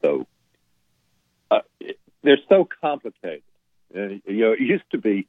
[0.02, 0.28] So
[1.50, 3.44] uh, it, they're so complicated.
[3.94, 5.28] And, you know, it used to be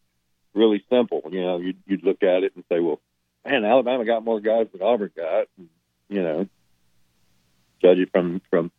[0.54, 1.22] really simple.
[1.30, 3.00] You know, you'd, you'd look at it and say, well,
[3.44, 5.46] man, Alabama got more guys than Auburn got.
[5.58, 5.68] And,
[6.08, 6.48] you know,
[7.84, 8.70] judge it from from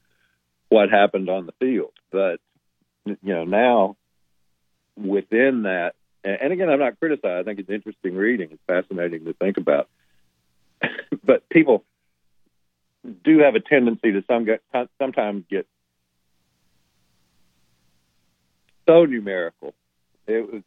[0.69, 1.93] what happened on the field.
[2.11, 2.39] But
[3.05, 3.97] you know, now
[4.97, 5.93] within that,
[6.23, 7.39] and again, I'm not criticizing.
[7.39, 8.49] I think it's interesting reading.
[8.51, 9.89] It's fascinating to think about.
[11.23, 11.83] but people
[13.23, 14.61] do have a tendency to some get,
[14.99, 15.67] sometimes get
[18.87, 19.73] so numerical.
[20.27, 20.63] It was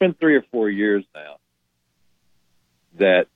[0.00, 1.36] been three or four years now
[2.98, 3.26] that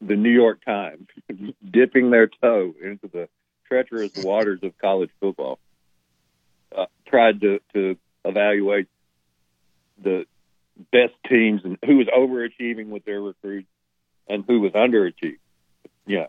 [0.00, 1.08] the New York Times
[1.70, 3.28] dipping their toe into the
[3.66, 5.58] treacherous waters of college football
[6.74, 8.86] uh, tried to, to evaluate
[10.02, 10.24] the
[10.92, 13.68] best teams and who was overachieving with their recruits
[14.28, 15.38] and who was underachieving.
[16.06, 16.26] Yeah,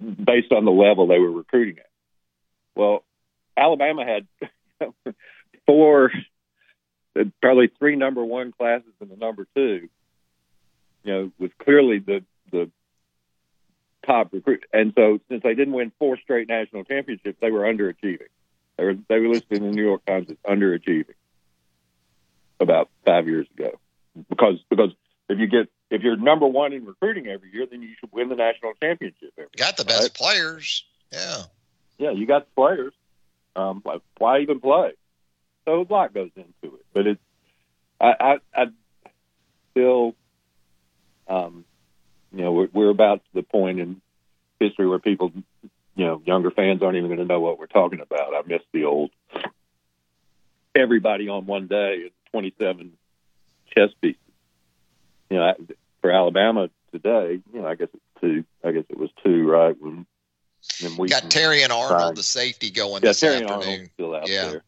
[0.00, 1.88] based on the level they were recruiting at.
[2.74, 3.04] Well,
[3.56, 4.26] Alabama had
[5.66, 6.10] four,
[7.40, 9.88] probably three number one classes and the number two.
[11.04, 12.70] You know, was clearly the the
[14.06, 18.28] top recruit, and so since they didn't win four straight national championships, they were underachieving.
[18.76, 21.14] They were they were listed in the New York Times as underachieving
[22.60, 23.78] about five years ago,
[24.28, 24.90] because because
[25.28, 28.28] if you get if you're number one in recruiting every year, then you should win
[28.28, 29.32] the national championship.
[29.36, 30.84] Every Got the best players.
[31.12, 31.42] Yeah.
[31.98, 32.94] yeah, you got the players.
[33.54, 33.82] Um,
[34.16, 34.92] why even play?
[35.64, 37.20] So a lot goes into it, but it's
[38.00, 38.64] I I, I
[39.70, 40.14] still,
[41.28, 41.64] um,
[42.32, 44.00] you know, we're, we're about to the point in
[44.58, 45.32] history where people,
[45.96, 48.34] you know, younger fans aren't even going to know what we're talking about.
[48.34, 49.10] I miss the old
[50.74, 52.92] everybody on one day and twenty seven
[53.74, 54.18] chess pieces.
[55.30, 58.44] You know, I- for Alabama today, you know, I guess it's two.
[58.64, 59.76] I guess it was two, right?
[59.80, 60.04] When,
[60.80, 63.88] when we Got Terrion Arnold, the safety, going yeah, this Terry afternoon.
[63.94, 64.50] Still out Yeah.
[64.50, 64.64] there.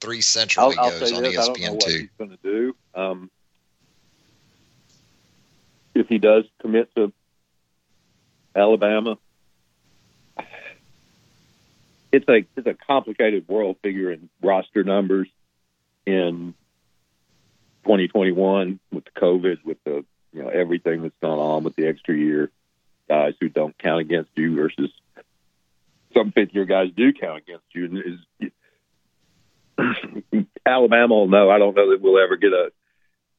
[0.00, 1.98] Three Central I'll, I'll goes on this: I don't know ESPN what two.
[1.98, 2.76] he's going to do.
[2.94, 3.30] Um,
[5.94, 7.12] if he does commit to
[8.54, 9.18] Alabama,
[12.12, 15.28] it's a it's a complicated world figuring roster numbers
[16.06, 16.54] in
[17.84, 22.16] 2021 with the COVID, with the you know everything that's gone on with the extra
[22.16, 22.50] year,
[23.08, 24.90] guys who don't count against you versus
[26.12, 27.86] some fifth year guys do count against you.
[27.86, 28.50] And is
[30.66, 31.50] Alabama will know.
[31.50, 32.70] I don't know that we'll ever get a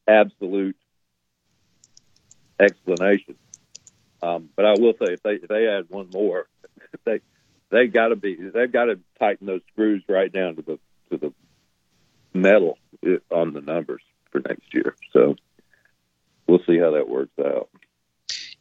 [0.08, 0.76] absolute
[2.60, 3.36] explanation.
[4.22, 6.48] Um, but I will say, if they if they add one more,
[7.06, 7.22] they
[7.70, 10.80] they got to be they've got to tighten those screws right down to the
[11.12, 11.34] to the
[12.34, 14.96] metal uh, on the numbers for next year.
[15.14, 15.36] So
[16.48, 17.70] we'll see how that works out.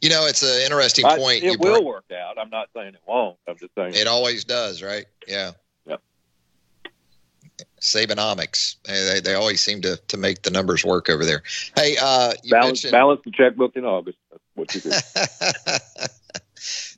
[0.01, 1.43] You know, it's an interesting I- point.
[1.43, 2.37] it you will work out.
[2.37, 3.37] I'm not saying it won't.
[3.47, 5.05] I'm just saying It always does, right?
[5.27, 5.51] Yeah.
[7.59, 7.67] Yep.
[7.81, 8.75] Sabanomics.
[9.23, 11.43] They, always seem to, to make the numbers work over there.
[11.75, 14.17] Hey, uh, you balance mentioned balance the checkbook in August.
[14.31, 14.91] That's what you do.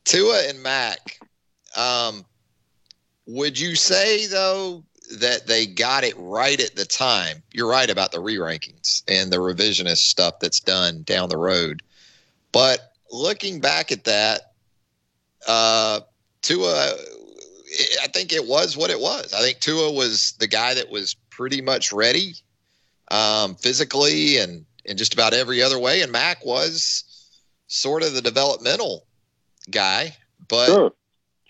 [0.05, 1.19] Tua and Mac.
[1.75, 2.25] Um,
[3.27, 4.83] would you say though
[5.19, 7.43] that they got it right at the time?
[7.53, 11.81] You're right about the re-rankings and the revisionist stuff that's done down the road.
[12.51, 14.53] But looking back at that,
[15.47, 16.01] uh,
[16.41, 16.93] Tua,
[18.01, 19.33] I think it was what it was.
[19.33, 22.33] I think Tua was the guy that was pretty much ready,
[23.11, 26.01] um, physically and in just about every other way.
[26.01, 27.03] And Mac was
[27.67, 29.05] sort of the developmental
[29.69, 30.15] guy,
[30.47, 30.93] but sure,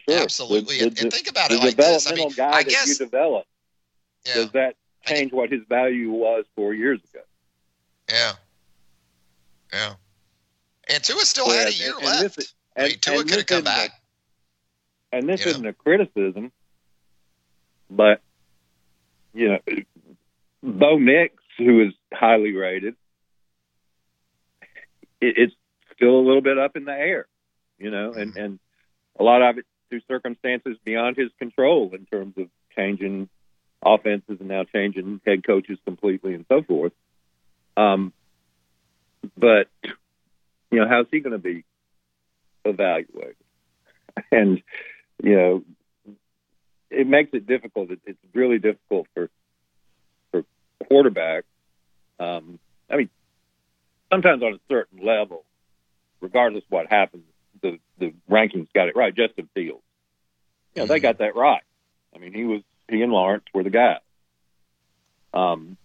[0.10, 0.20] sure.
[0.22, 0.80] absolutely.
[0.80, 2.10] The- and, the- and think about it like this.
[2.12, 3.46] I mean, guy I that guess you develop.
[4.26, 4.34] Yeah.
[4.36, 7.24] Does that change what his value was four years ago?
[8.10, 8.34] Yeah.
[9.72, 9.94] Yeah.
[10.90, 12.36] And Tua still had a year and- and left.
[12.36, 13.92] this is- I mean, and- Tua could have come back.
[15.18, 15.52] And this know?
[15.52, 16.52] isn't a criticism,
[17.90, 18.22] but
[19.34, 19.60] you know,
[20.64, 22.96] Bo Nix, who is highly rated,
[25.22, 25.54] it, it's
[25.96, 27.28] still a little bit up in the air,
[27.78, 28.60] you know, and and
[29.20, 33.30] a lot of it through circumstances beyond his control in terms of changing
[33.84, 36.94] offenses and now changing head coaches completely and so forth.
[37.76, 38.12] Um,
[39.38, 41.64] but you know, how's he going to be
[42.66, 43.36] evaluated?
[44.32, 44.64] And
[45.24, 45.64] you know,
[46.90, 47.92] it makes it difficult.
[47.92, 49.30] It, it's really difficult for
[50.32, 50.44] for
[50.90, 51.44] quarterbacks.
[52.20, 53.10] Um, I mean,
[54.12, 55.44] sometimes on a certain level,
[56.22, 57.24] regardless what happens,
[57.62, 59.16] the the rankings got it right.
[59.16, 59.84] Justin Fields,
[60.76, 61.64] you know, they got that right.
[62.16, 64.00] I mean, he was he and Lawrence were the guys.
[65.34, 65.78] Um,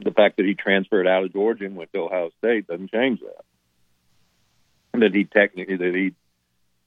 [0.00, 3.20] the fact that he transferred out of Georgia and went to Ohio State doesn't change
[3.20, 3.44] that.
[4.92, 6.14] And that he technically that he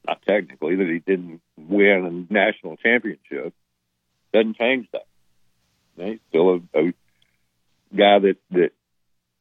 [0.07, 3.53] not technically that he didn't win a national championship
[4.33, 5.05] doesn't change that.
[5.97, 6.93] He's still a, a
[7.95, 8.71] guy that that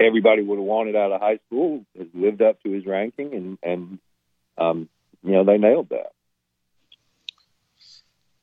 [0.00, 3.58] everybody would have wanted out of high school has lived up to his ranking and
[3.62, 3.98] and
[4.58, 4.88] um,
[5.22, 6.12] you know they nailed that.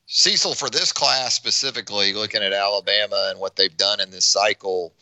[0.06, 4.92] Cecil, for this class specifically, looking at Alabama and what they've done in this cycle,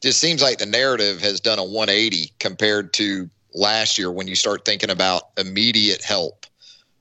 [0.00, 4.34] just seems like the narrative has done a 180 compared to last year when you
[4.34, 6.45] start thinking about immediate help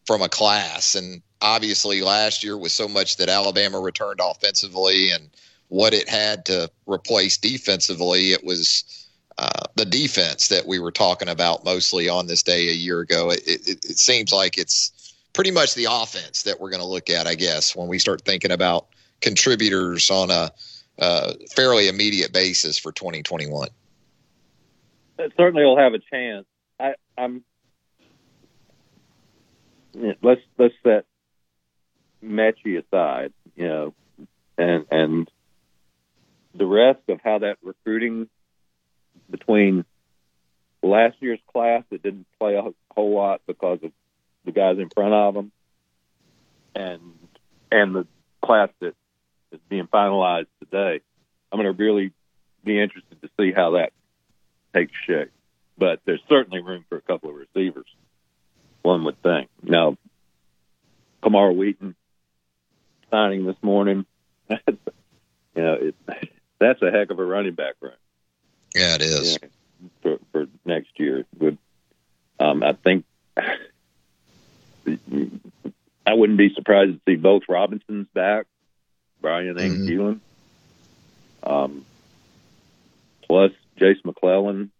[0.05, 0.95] from a class.
[0.95, 5.29] And obviously, last year was so much that Alabama returned offensively and
[5.69, 8.31] what it had to replace defensively.
[8.31, 12.73] It was uh, the defense that we were talking about mostly on this day a
[12.73, 13.31] year ago.
[13.31, 17.09] It, it, it seems like it's pretty much the offense that we're going to look
[17.09, 18.87] at, I guess, when we start thinking about
[19.21, 20.51] contributors on a
[20.99, 23.67] uh, fairly immediate basis for 2021.
[25.17, 26.45] It certainly will have a chance.
[26.79, 27.43] I, I'm
[30.21, 31.05] let's let's set
[32.23, 33.93] Mechie aside, you know,
[34.57, 35.31] and and
[36.53, 38.29] the rest of how that recruiting
[39.29, 39.85] between
[40.81, 43.91] last year's class that didn't play a whole lot because of
[44.45, 45.51] the guys in front of them,
[46.75, 47.01] and
[47.71, 48.07] and the
[48.41, 48.93] class that
[49.51, 51.01] is being finalized today.
[51.51, 52.11] I'm going to really
[52.63, 53.93] be interested to see how that
[54.73, 55.31] takes shape.
[55.77, 57.85] But there's certainly room for a couple of receivers.
[58.85, 59.49] One would think.
[59.63, 59.97] Now,
[61.23, 61.95] Camar Wheaton
[63.09, 64.05] signing this morning.
[64.49, 64.57] you
[65.55, 65.95] know, it,
[66.59, 67.93] that's a heck of a running back run.
[68.75, 69.39] Yeah, it is.
[69.41, 69.47] Yeah,
[70.03, 71.25] for, for next year.
[71.39, 71.57] Would
[72.39, 73.05] um, I think
[76.05, 78.45] I wouldn't be surprised to see both Robinsons back,
[79.19, 79.89] Brian and Mhm.
[79.89, 80.19] Keilan.
[81.41, 81.85] Um,
[83.23, 84.71] plus Jase McClellan.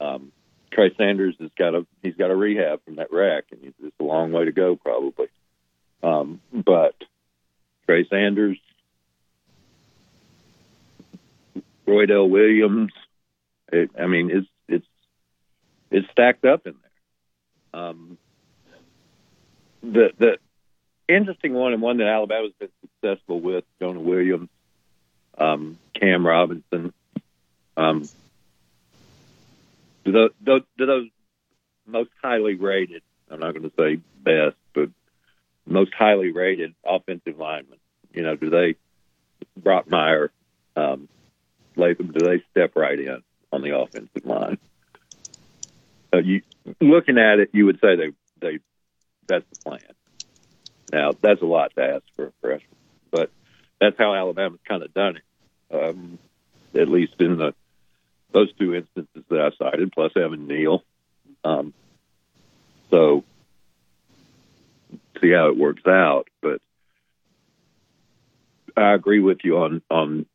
[0.00, 0.30] Um,
[0.70, 4.04] Trey Sanders has got a he's got a rehab from that wreck, and it's a
[4.04, 5.28] long way to go probably.
[6.02, 6.94] Um, but
[7.86, 8.58] Trey Sanders,
[11.86, 12.92] Roydell Williams,
[13.72, 14.86] it, I mean, it's it's
[15.90, 17.80] it's stacked up in there.
[17.80, 18.18] Um,
[19.82, 20.38] the the
[21.08, 24.50] interesting one and one that Alabama's been successful with, Jonah Williams,
[25.36, 26.92] um, Cam Robinson.
[27.76, 28.08] Um,
[30.12, 31.08] do those
[31.86, 33.02] most highly rated?
[33.30, 34.90] I'm not going to say best, but
[35.66, 37.78] most highly rated offensive linemen.
[38.12, 38.76] You know, do they
[39.60, 40.30] Brockermeyer,
[40.76, 41.08] um,
[41.76, 42.12] Latham?
[42.12, 44.58] Do they step right in on the offensive line?
[46.12, 46.42] Uh, you
[46.80, 48.58] looking at it, you would say they they
[49.26, 49.80] that's the plan.
[50.92, 52.76] Now that's a lot to ask for a freshman,
[53.10, 53.30] but
[53.80, 55.22] that's how Alabama's kind of done it.
[55.70, 56.18] Um,
[56.74, 57.54] at least in the
[58.32, 60.82] those two instances that I cited, plus Evan Neal.
[61.44, 61.72] Um,
[62.90, 63.24] so
[65.20, 66.60] see how it works out, but
[68.76, 70.26] I agree with you on on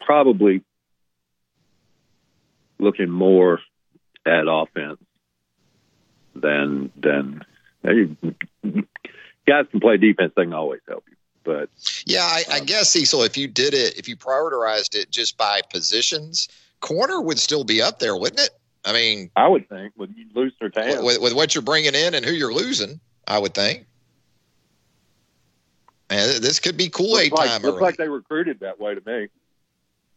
[0.00, 0.62] probably
[2.78, 3.60] looking more
[4.26, 5.00] at offense
[6.34, 7.44] than than
[9.46, 10.32] guys can play defense.
[10.36, 11.68] They can always help you, but
[12.06, 15.60] Yeah, I, I guess Cecil, if you did it, if you prioritized it just by
[15.70, 16.48] positions,
[16.80, 18.50] corner would still be up there, wouldn't it?
[18.84, 21.94] I mean, I would think with you lose their talent, with, with what you're bringing
[21.94, 23.86] in and who you're losing, I would think.
[26.08, 28.94] And this could be Kool Aid looks like, time looks like they recruited that way
[28.94, 29.28] to me.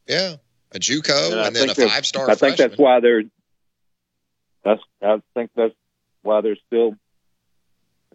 [0.08, 0.36] yeah,
[0.72, 2.30] a JUCO And and, then a five star.
[2.30, 3.24] I think that's why they're.
[4.64, 5.76] That's I think that's
[6.24, 6.96] why they're still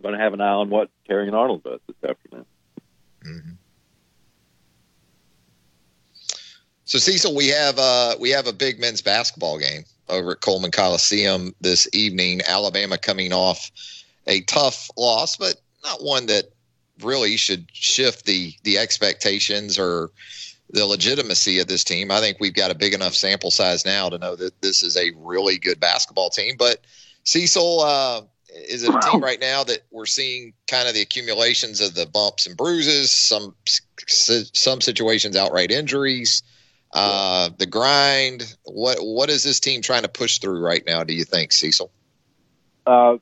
[0.03, 2.47] going to have an eye on what Terrion Arnold does this afternoon.
[3.25, 3.51] Mm-hmm.
[6.88, 10.70] So Cecil, we have uh we have a big men's basketball game over at Coleman
[10.70, 12.40] Coliseum this evening.
[12.48, 13.70] Alabama coming off
[14.27, 16.46] a tough loss, but not one that
[17.03, 20.11] really should shift the the expectations or
[20.70, 22.11] the legitimacy of this team.
[22.11, 24.96] I think we've got a big enough sample size now to know that this is
[24.96, 26.55] a really good basketball team.
[26.59, 26.81] But
[27.24, 31.94] Cecil, uh, is a team right now that we're seeing kind of the accumulations of
[31.94, 33.55] the bumps and bruises, some
[34.07, 36.42] some situations outright injuries,
[36.92, 38.57] uh, the grind?
[38.64, 41.05] What what is this team trying to push through right now?
[41.05, 41.90] Do you think, Cecil?
[42.87, 43.18] Uh,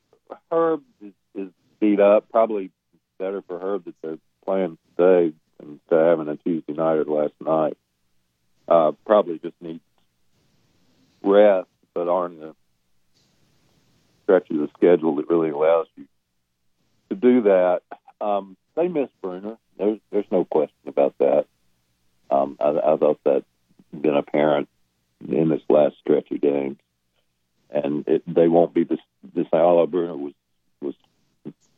[0.50, 1.48] Herb is, is
[1.80, 2.30] beat up.
[2.30, 2.70] Probably
[3.18, 7.34] better for Herb that they're playing today instead of having a Tuesday night or last
[7.40, 7.76] night.
[8.68, 9.80] Uh, probably just needs
[11.22, 12.54] rest, but aren't in a
[14.24, 16.04] stretch of the schedule that really allows you
[17.08, 17.82] to do that.
[18.20, 19.56] Um, they miss Bruner.
[19.78, 21.46] There's there's no question about that.
[22.30, 23.44] Um, I, I thought that
[23.92, 24.68] been apparent
[25.26, 26.78] in this last stretch of games,
[27.70, 29.00] and it, they won't be this.
[29.34, 30.34] This Ala Bruner was
[30.80, 30.94] was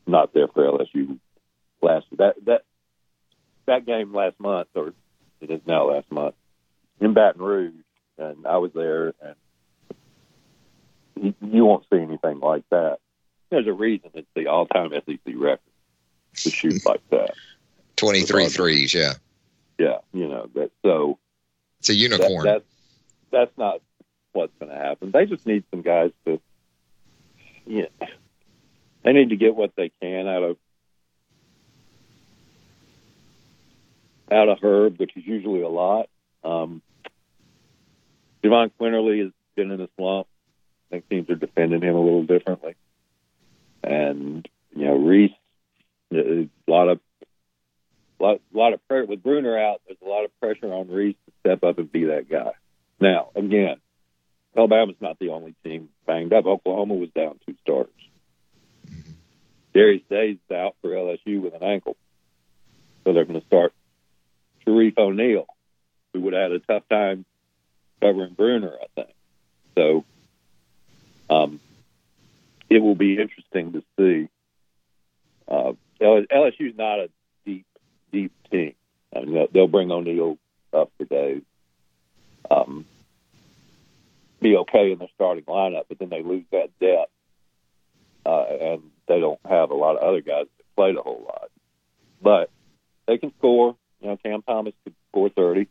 [0.05, 1.19] not there for LSU
[1.81, 2.63] last that that
[3.65, 4.93] that game last month, or
[5.41, 6.35] it is now last month
[6.99, 7.73] in Baton Rouge,
[8.17, 9.35] and I was there, and
[11.21, 12.99] you, you won't see anything like that.
[13.49, 15.59] There's a reason it's the all-time SEC record
[16.35, 17.31] to shoot like that.
[17.95, 19.13] 23 threes, yeah.
[19.77, 20.71] Yeah, you know that.
[20.83, 21.19] So
[21.79, 22.45] it's a unicorn.
[22.45, 22.65] That, that's
[23.31, 23.81] that's not
[24.33, 25.11] what's going to happen.
[25.11, 26.39] They just need some guys to,
[27.65, 27.85] yeah,
[29.03, 30.57] they need to get what they can out of
[34.31, 36.07] out of Herb, which is usually a lot.
[36.43, 36.81] Um,
[38.43, 40.27] Jahvon Quinerly has been in a slump.
[40.89, 42.75] I think teams are defending him a little differently,
[43.83, 45.31] and you know Reese,
[46.11, 46.99] a lot of
[48.19, 49.81] lot, a lot of pressure with Bruner out.
[49.87, 52.51] There's a lot of pressure on Reese step up and be that guy.
[52.99, 53.77] Now, again,
[54.55, 56.45] Alabama's not the only team banged up.
[56.45, 57.93] Oklahoma was down two starters.
[59.73, 61.95] Darius Day's out for LSU with an ankle,
[63.03, 63.73] so they're going to start
[64.65, 65.45] Shareef O'Neal,
[66.13, 67.25] who would have had a tough time
[68.01, 69.15] covering Bruner, I think.
[69.75, 70.05] So,
[71.29, 71.59] um,
[72.69, 74.29] it will be interesting to see.
[75.47, 77.09] Uh, LSU's not a
[77.45, 77.65] deep,
[78.11, 78.73] deep team.
[79.15, 80.37] I mean, they'll bring O'Neal
[80.73, 81.41] up for days.
[82.49, 82.85] Um,
[84.41, 87.11] be okay in their starting lineup, but then they lose that depth,
[88.25, 91.49] uh, and they don't have a lot of other guys that played a whole lot.
[92.21, 92.49] But
[93.07, 93.75] they can score.
[94.01, 95.67] You know, Cam Thomas could score thirty,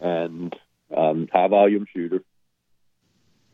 [0.00, 0.54] and
[0.94, 2.22] um, high volume shooter,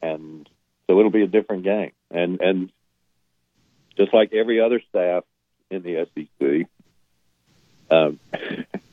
[0.03, 0.49] and
[0.87, 1.93] so it'll be a different game.
[2.11, 2.73] And and
[3.97, 5.25] just like every other staff
[5.71, 6.67] in the SEC,
[7.91, 8.19] um,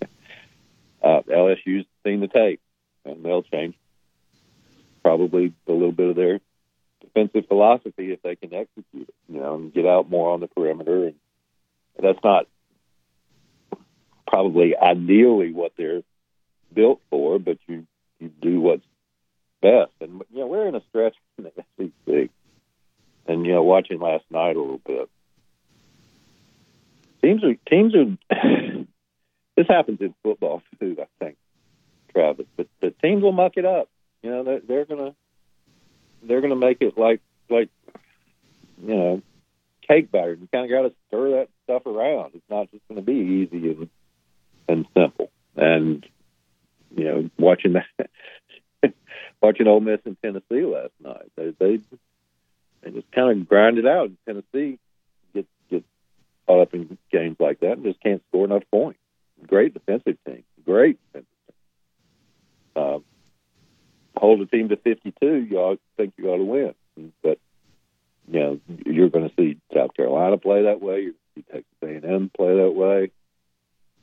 [1.06, 2.60] uh, LSU's seen the tape,
[3.06, 3.76] and they'll change
[5.04, 6.40] probably a little bit of their
[7.00, 10.48] defensive philosophy if they can execute it, you know, and get out more on the
[10.48, 11.06] perimeter.
[11.06, 11.16] And
[12.00, 12.48] that's not
[14.28, 16.02] probably ideally what they're
[16.74, 17.86] built for, but you
[18.20, 18.86] you do what's
[19.62, 19.92] best.
[20.02, 22.30] And you know, we're in a stretch in the SEC,
[23.28, 25.08] and you know, watching last night a little bit,
[27.22, 28.65] teams are teams are.
[29.56, 31.38] This happens in football too, I think,
[32.14, 32.46] Travis.
[32.58, 33.90] But the teams will muck it up.
[34.22, 35.16] You know, they're, they're gonna
[36.24, 37.70] they're gonna make it like like
[38.82, 39.22] you know
[39.88, 40.34] cake batter.
[40.34, 42.32] You kind of got to stir that stuff around.
[42.34, 43.90] It's not just going to be easy and
[44.68, 45.32] and simple.
[45.56, 46.06] And
[46.96, 48.94] you know, watching that,
[49.42, 51.80] watching Ole Miss and Tennessee last night, they they,
[52.82, 54.12] they just kind of grind it out.
[54.26, 54.80] Tennessee
[55.34, 55.84] get get
[56.48, 59.00] caught up in games like that and just can't score enough points.
[59.48, 62.84] Great defensive team, great defensive team.
[62.84, 63.00] Uh,
[64.20, 66.74] hold a team to 52, you ought think you ought to win.
[67.22, 67.40] But
[68.32, 71.02] you know, you're going to see South Carolina play that way.
[71.02, 73.12] You're going to see Texas A&M play that way.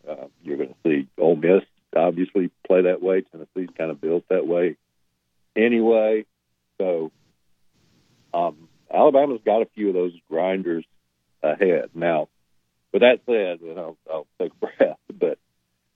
[0.08, 1.62] Uh, you're going to see Ole Miss
[1.96, 3.22] obviously play that way.
[3.22, 4.76] Tennessee's kind of built that way
[5.56, 6.24] anyway.
[6.78, 7.12] So
[8.32, 10.84] um, Alabama's got a few of those grinders
[11.42, 11.90] ahead.
[11.94, 12.28] Now,
[12.92, 15.38] with that said, and I'll, I'll take a breath, but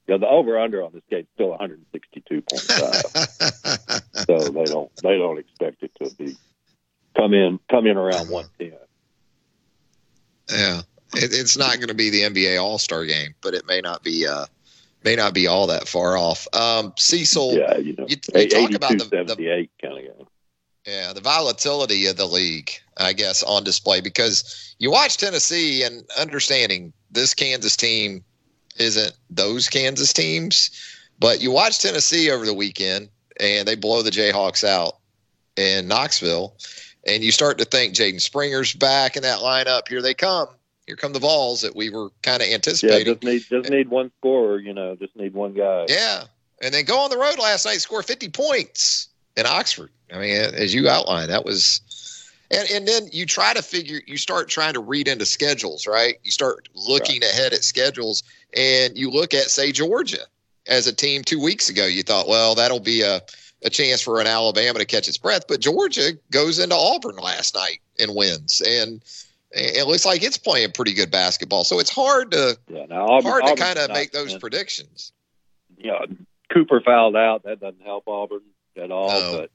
[0.06, 4.02] you know, the over under on this game is still 162.5.
[4.26, 6.36] so they don't they don't expect it to be
[7.16, 8.78] come in come in around 110.
[10.48, 10.82] Yeah,
[11.14, 14.04] it, it's not going to be the NBA All Star game, but it may not
[14.04, 14.46] be uh
[15.04, 16.48] may not be all that far off.
[16.52, 19.68] Um, Cecil, yeah, you know, you, you talk about the, 78 kind of game.
[20.86, 26.04] Yeah, the volatility of the league, I guess, on display because you watch Tennessee and
[26.18, 28.24] understanding this Kansas team
[28.78, 30.70] isn't those Kansas teams,
[31.18, 33.08] but you watch Tennessee over the weekend
[33.40, 34.98] and they blow the Jayhawks out
[35.56, 36.54] in Knoxville,
[37.06, 39.88] and you start to think Jaden Springer's back in that lineup.
[39.88, 40.48] Here they come.
[40.86, 43.06] Here come the Vols that we were kind of anticipating.
[43.06, 44.60] Yeah, just need just need one scorer.
[44.60, 45.86] You know, just need one guy.
[45.88, 46.24] Yeah.
[46.62, 49.90] And then go on the road last night, score 50 points in Oxford.
[50.12, 51.80] I mean, as you outlined, that was.
[52.48, 56.14] And, and then you try to figure, you start trying to read into schedules, right?
[56.22, 58.22] You start looking ahead at schedules
[58.56, 60.24] and you look at, say, Georgia
[60.68, 61.86] as a team two weeks ago.
[61.86, 63.20] You thought, well, that'll be a,
[63.64, 65.48] a chance for an Alabama to catch its breath.
[65.48, 68.62] But Georgia goes into Auburn last night and wins.
[68.64, 69.02] And
[69.50, 71.64] it looks like it's playing pretty good basketball.
[71.64, 75.12] So it's hard to Yeah, now Auburn, hard to kind of make those and, predictions.
[75.78, 75.98] Know,
[76.52, 77.42] Cooper fouled out.
[77.42, 78.42] That doesn't help Auburn
[78.76, 79.08] at all.
[79.08, 79.38] No.
[79.38, 79.50] But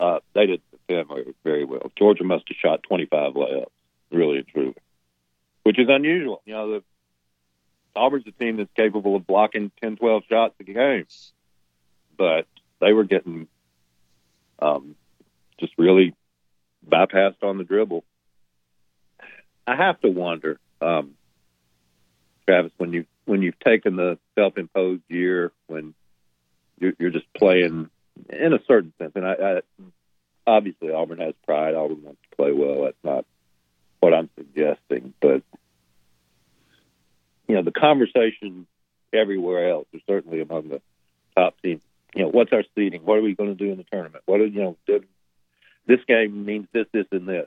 [0.00, 1.92] uh, they did very- very well.
[1.96, 3.66] Georgia must have shot 25 layups,
[4.10, 4.74] really and truly,
[5.62, 6.42] which is unusual.
[6.46, 6.84] You know, the
[7.94, 11.06] Auburn's a team that's capable of blocking 10, 12 shots a game,
[12.16, 12.46] but
[12.80, 13.46] they were getting
[14.58, 14.96] um,
[15.58, 16.14] just really
[16.88, 18.04] bypassed on the dribble.
[19.66, 21.14] I have to wonder, um,
[22.46, 25.94] Travis, when you when you've taken the self-imposed year, when
[26.80, 27.90] you're, you're just playing
[28.28, 29.60] in a certain sense, and I, I
[30.46, 31.74] obviously Auburn has pride.
[31.74, 32.84] Auburn wants to play well.
[32.84, 33.24] That's not
[34.00, 35.42] what I'm suggesting, but
[37.48, 38.66] you know the conversation
[39.12, 40.80] everywhere else, or certainly among the
[41.36, 41.82] top teams.
[42.14, 43.02] You know, what's our seeding?
[43.02, 44.24] What are we going to do in the tournament?
[44.26, 44.76] What you know?
[45.86, 47.46] This game means this, this, and this.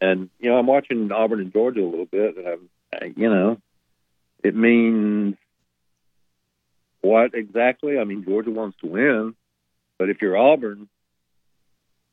[0.00, 3.30] And you know, I'm watching Auburn and Georgia a little bit, and I'm, I- you
[3.30, 3.58] know,
[4.44, 5.36] it means
[7.00, 7.98] what exactly?
[7.98, 9.34] I mean, Georgia wants to win,
[9.98, 10.88] but if you're Auburn,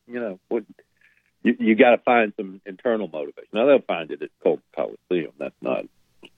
[0.07, 0.63] you know, what
[1.43, 3.49] you, you got to find some internal motivation.
[3.53, 5.33] Now they'll find it at Coleman Coliseum.
[5.37, 5.85] That's not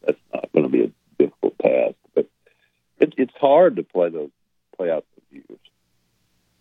[0.06, 2.30] that's not going to be a difficult task, but
[3.00, 4.32] it, it's hard to play those
[4.78, 5.60] play out those years,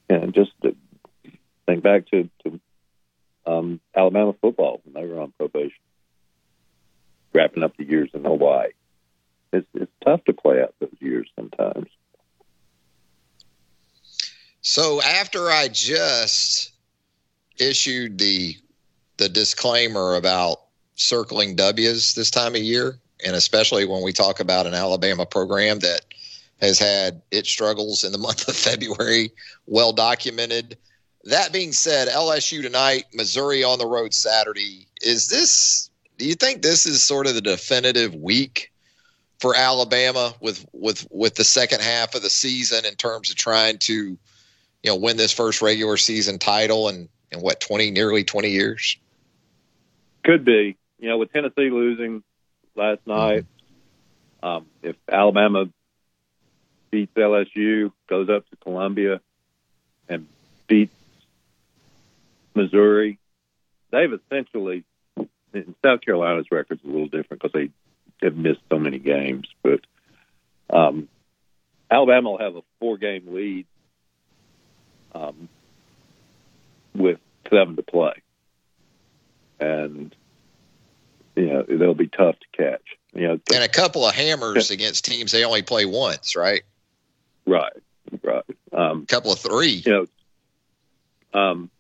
[0.09, 0.75] and just to
[1.67, 2.61] Think back to, to
[3.45, 5.73] um, Alabama football when they were on probation,
[7.35, 8.71] wrapping up the years in Hawaii.
[9.57, 11.89] It's it's tough to play out those years sometimes.
[14.61, 16.73] So after I just
[17.59, 18.57] issued the
[19.17, 20.63] the disclaimer about
[20.95, 25.79] circling W's this time of year, and especially when we talk about an Alabama program
[25.81, 26.03] that
[26.61, 29.31] has had its struggles in the month of February
[29.67, 30.77] well documented.
[31.25, 34.87] That being said, LSU tonight, Missouri on the road Saturday.
[35.03, 38.73] Is this do you think this is sort of the definitive week
[39.39, 43.79] for Alabama with with with the second half of the season in terms of trying
[43.79, 44.19] to you
[44.85, 48.97] know win this first regular season title in in what 20 nearly 20 years?
[50.25, 50.77] Could be.
[50.99, 52.23] You know, with Tennessee losing
[52.75, 53.45] last night,
[54.43, 55.69] um, if Alabama
[56.91, 59.21] beats LSU, goes up to Columbia,
[60.09, 60.27] and
[60.67, 60.95] beats
[62.55, 63.19] Missouri,
[63.91, 64.85] they've essentially.
[65.53, 67.71] And South Carolina's record's a little different because they
[68.23, 69.81] have missed so many games, but
[70.71, 71.09] um,
[71.91, 73.67] Alabama will have a four-game lead
[75.15, 75.49] um,
[76.95, 77.19] with
[77.51, 78.15] seven to play,
[79.61, 80.15] and
[81.35, 82.83] you know they'll be tough to catch.
[83.15, 86.63] You know, and a couple of hammers against teams they only play once, right?
[87.47, 87.73] Right,
[88.23, 88.45] right.
[88.73, 89.83] Um, a couple of three.
[89.87, 90.07] You
[91.33, 91.71] know, um,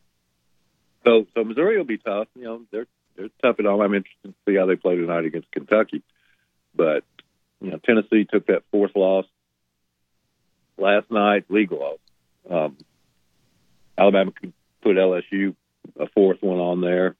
[1.04, 2.28] so so Missouri will be tough.
[2.36, 3.82] You know, they're they're tough at all.
[3.82, 6.02] I'm interested to see how they play tonight against Kentucky,
[6.76, 7.04] but
[7.60, 9.24] you know, Tennessee took that fourth loss
[10.76, 11.98] last night, legal loss.
[12.48, 12.76] Um,
[13.98, 14.52] Alabama could
[14.82, 15.54] put LSU
[15.98, 17.16] a fourth one on there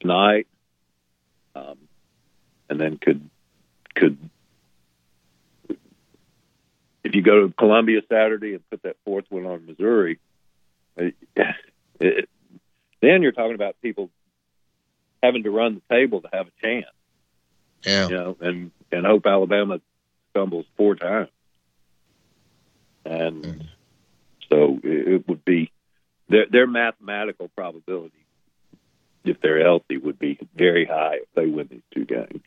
[0.00, 0.46] tonight,
[1.54, 1.78] um,
[2.68, 3.28] and then could
[3.94, 4.18] could
[7.04, 10.18] if you go to Columbia Saturday and put that fourth one on Missouri,
[10.96, 11.14] it,
[12.00, 12.28] it,
[13.00, 14.10] then you're talking about people
[15.22, 16.86] having to run the table to have a chance.
[17.84, 19.80] Yeah, you know, and and hope Alabama
[20.30, 21.30] stumbles four times,
[23.04, 23.66] and mm.
[24.50, 25.70] so it, it would be
[26.28, 28.12] their their mathematical probability
[29.24, 32.42] if they're healthy would be very high if they win these two games.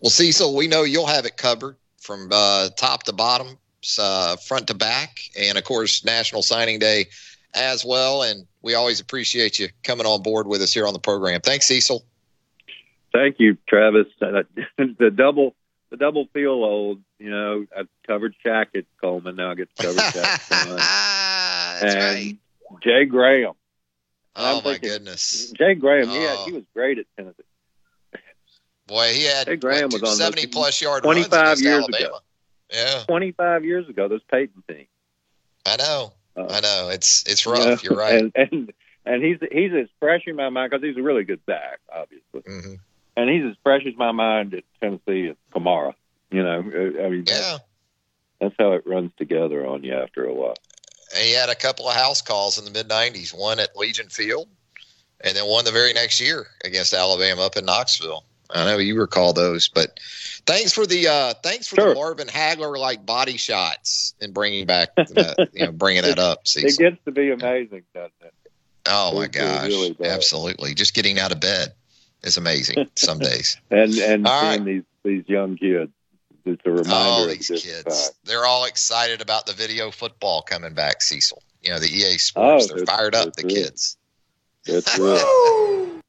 [0.00, 3.58] Well, Cecil, we know you'll have it covered from uh, top to bottom,
[3.98, 7.06] uh, front to back, and of course, National Signing Day
[7.54, 8.22] as well.
[8.22, 11.40] And we always appreciate you coming on board with us here on the program.
[11.42, 12.04] Thanks, Cecil.
[13.12, 14.06] Thank you, Travis.
[14.78, 15.54] The double
[15.90, 17.00] the double feel old.
[17.18, 19.36] You know, I covered Shaq at Coleman.
[19.36, 20.48] Now I get to cover Shaq.
[21.80, 22.38] That's and
[22.70, 22.82] right.
[22.82, 23.54] Jay Graham.
[24.36, 26.08] Oh my goodness, Jay Graham.
[26.10, 26.14] Oh.
[26.14, 27.42] Yeah, he was great at Tennessee.
[28.86, 31.62] Boy, he had Jay Graham what, was on seventy those plus yard 25 runs against
[31.62, 32.06] years Alabama.
[32.06, 32.18] ago.
[32.72, 34.86] Yeah, Twenty five years ago, those Peyton team.
[35.66, 36.12] I know.
[36.36, 36.88] Uh, I know.
[36.92, 37.82] It's it's you rough.
[37.82, 38.32] know, You're right.
[38.34, 38.72] And and
[39.06, 42.42] and he's he's as fresh in my mind because he's a really good back, obviously.
[42.46, 42.74] hmm
[43.16, 45.94] And he's as fresh as my mind at Tennessee as Kamara.
[46.30, 47.58] You know, I mean, Yeah.
[48.40, 50.56] that's how it runs together on you after a while.
[51.14, 53.34] And he had a couple of house calls in the mid '90s.
[53.34, 54.48] One at Legion Field,
[55.22, 58.24] and then one the very next year against Alabama up in Knoxville.
[58.52, 59.98] I know you recall those, but
[60.46, 61.94] thanks for the uh, thanks for the Sure.
[61.94, 66.42] Marvin Hagler like body shots and bringing back that, you know bringing that up.
[66.56, 68.34] It gets to be amazing, doesn't it?
[68.86, 70.74] Oh my gosh, really absolutely!
[70.74, 71.74] Just getting out of bed
[72.22, 73.56] is amazing some days.
[73.70, 75.90] And and All seeing these these young kids,
[76.44, 78.06] it's a reminder Oh, of these this kids.
[78.08, 78.16] fact.
[78.24, 81.42] They're all excited about the video football coming back, Cecil.
[81.62, 82.68] You know, the EA oh, Sports.
[82.70, 83.96] Oh, They're fired up, the kids.
[84.66, 84.98] That's.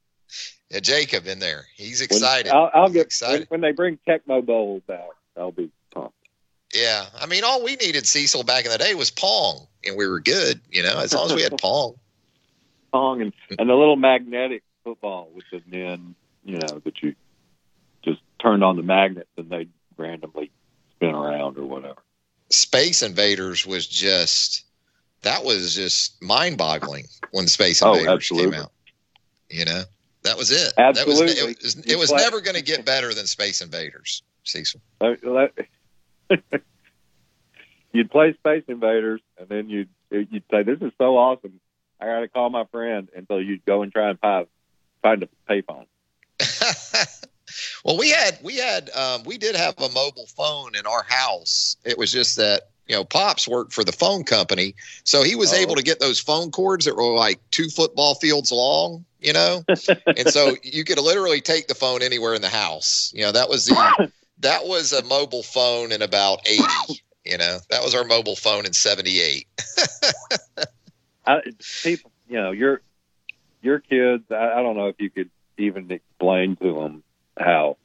[0.70, 1.66] Yeah, Jacob in there.
[1.76, 2.50] He's When- excited.
[2.52, 3.48] I'll, I'll He's get excited.
[3.50, 5.10] when they bring Tecmo Bowl back.
[5.36, 6.16] I'll be pumped.
[6.74, 7.08] Yeah.
[7.20, 10.22] I mean, all we needed, Cecil, back in the day was Pong, and we were
[10.22, 11.96] good, you know, as long as we had Pong.
[12.94, 17.16] Pong and and the little magnetic football with the men, you know, that you
[18.04, 19.68] just turned on the magnets and they
[19.98, 20.52] randomly
[20.96, 22.02] spin around or whatever.
[22.50, 24.66] Space Invaders was just,
[25.22, 28.52] that was just mind boggling when Space Oh, Invaders absolutely.
[28.52, 28.72] came out.
[29.50, 29.84] You know,
[30.24, 30.74] that was it.
[30.78, 31.34] Absolutely.
[31.34, 34.82] That was, it was, it was never going to get better than Space Invaders, Cecil.
[35.02, 35.16] Uh,
[37.92, 41.60] you'd play Space Invaders, and then you'd you'd say, "This is so awesome!
[42.00, 44.48] I got to call my friend." And so you'd go and try and find
[45.02, 45.86] find a payphone.
[47.86, 51.76] well, we had we had um, we did have a mobile phone in our house.
[51.84, 55.54] It was just that you know pops worked for the phone company, so he was
[55.54, 55.58] Oh.
[55.58, 59.06] able to get those phone cords that were like two football fields long.
[59.20, 59.64] You know,
[60.18, 63.12] and so you could literally take the phone anywhere in the house.
[63.14, 67.04] You know, that was the that was a mobile phone in about eighty.
[67.24, 69.46] You know, that was our mobile phone in '78.
[71.28, 71.42] I,
[71.84, 72.82] people, you know, your
[73.62, 74.24] your kids.
[74.32, 77.04] I, I don't know if you could even explain to them
[77.40, 77.78] how.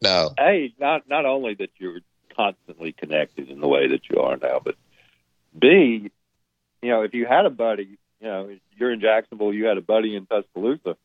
[0.00, 0.32] No.
[0.38, 2.00] A, not not only that you're
[2.36, 4.76] constantly connected in the way that you are now, but
[5.58, 6.10] B,
[6.82, 9.82] you know, if you had a buddy, you know, you're in Jacksonville, you had a
[9.82, 10.96] buddy in Tuscaloosa,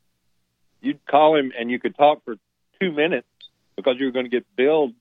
[0.81, 2.35] you'd call him and you could talk for
[2.79, 3.27] two minutes
[3.75, 4.93] because you were going to get billed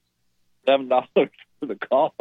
[0.66, 2.14] seven dollars for the call.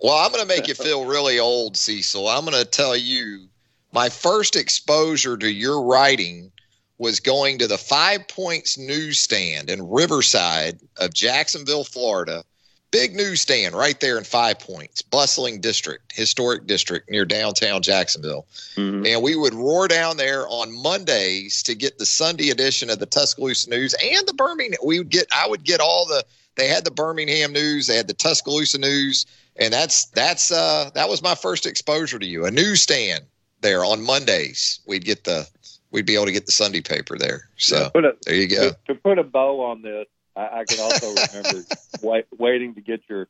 [0.00, 2.28] Well, I'm going to make you feel really old, Cecil.
[2.28, 3.46] I'm going to tell you
[3.92, 6.52] my first exposure to your writing
[6.98, 12.44] was going to the Five Points newsstand in Riverside of Jacksonville, Florida.
[12.90, 18.46] Big newsstand right there in Five Points, bustling district, historic district near downtown Jacksonville.
[18.74, 19.06] Mm-hmm.
[19.06, 23.06] And we would roar down there on Mondays to get the Sunday edition of the
[23.06, 24.80] Tuscaloosa News and the Birmingham.
[24.84, 26.24] We would get, I would get all the,
[26.56, 29.24] they had the Birmingham News, they had the Tuscaloosa News,
[29.56, 32.46] and that's that's uh that was my first exposure to you.
[32.46, 33.24] A newsstand
[33.60, 34.80] there on Mondays.
[34.86, 35.46] We'd get the
[35.90, 37.48] we'd be able to get the Sunday paper there.
[37.56, 38.70] So Put a- there you go.
[38.70, 40.06] To, to put a bow on this,
[40.36, 41.64] I, I can also remember
[42.02, 43.28] wait, waiting to get your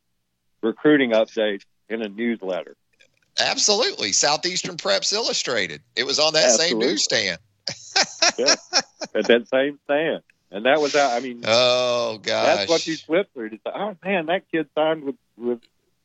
[0.62, 2.76] recruiting update in a newsletter.
[3.39, 4.12] Absolutely.
[4.12, 5.81] Southeastern Preps Illustrated.
[5.97, 7.39] It was on that same newsstand.
[8.39, 8.55] Yeah,
[9.14, 10.95] at that same stand, and that was.
[10.97, 12.47] I mean, Oh gosh.
[12.57, 15.61] that's what you flip through "Oh man, that kid signed with with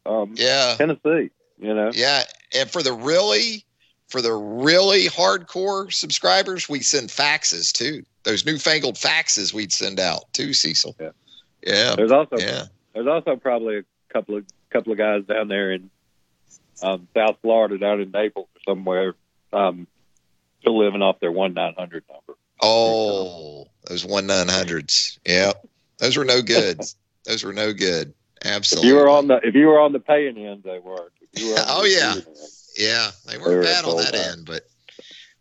[0.05, 0.75] um, Yeah.
[0.77, 2.23] Tennessee." You know, Yeah,
[2.55, 3.63] and for the really
[4.07, 8.03] for the really hardcore subscribers, we send faxes too.
[8.23, 10.95] Those newfangled faxes we'd send out too, Cecil.
[10.99, 11.09] Yeah.
[11.65, 11.95] Yeah.
[11.95, 12.65] there's also Yeah.
[12.93, 13.83] there's also probably a
[14.13, 15.89] couple of couple of guys down there in
[16.83, 19.15] um, South Florida, down in Naples or somewhere,
[19.53, 19.87] um,
[20.61, 22.37] still living off their one nine hundred number.
[22.61, 25.19] Oh, those one nine hundreds.
[25.25, 25.53] Yeah.
[25.99, 26.81] Those were no good.
[27.25, 28.13] those were no good.
[28.41, 28.89] If Absolutely.
[28.89, 31.85] you were on the if you were on the paying end, they were the Oh,
[31.85, 32.13] yeah.
[32.15, 32.27] end-
[32.77, 34.63] Yeah, they weren't were bad on that end, but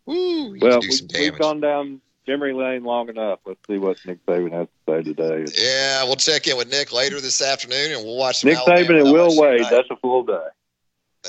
[0.07, 1.39] woo, Well, do we, damage.
[1.41, 3.41] gone down memory lane long enough.
[3.45, 5.45] Let's see what Nick Saban has to say today.
[5.59, 8.87] Yeah, we'll check in with Nick later this afternoon, and we'll watch some Nick Alabama
[8.89, 9.59] Saban and Will Wade.
[9.59, 9.70] tonight.
[9.70, 10.47] That's a full day.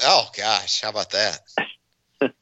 [0.03, 1.39] Oh gosh, how about that?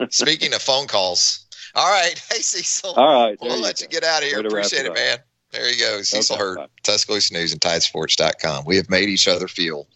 [0.10, 1.46] Speaking of phone calls,
[1.76, 2.14] all right.
[2.32, 3.84] Hey Cecil, All right, we'll you let go.
[3.84, 4.40] you get out of here.
[4.40, 4.96] Appreciate it it, up.
[4.96, 5.18] man.
[5.52, 6.70] There you go, Cecil Okay, Hurt.
[6.84, 8.66] Tuscaloosa News and Tidesports.com.
[8.66, 9.88] We have made each other feel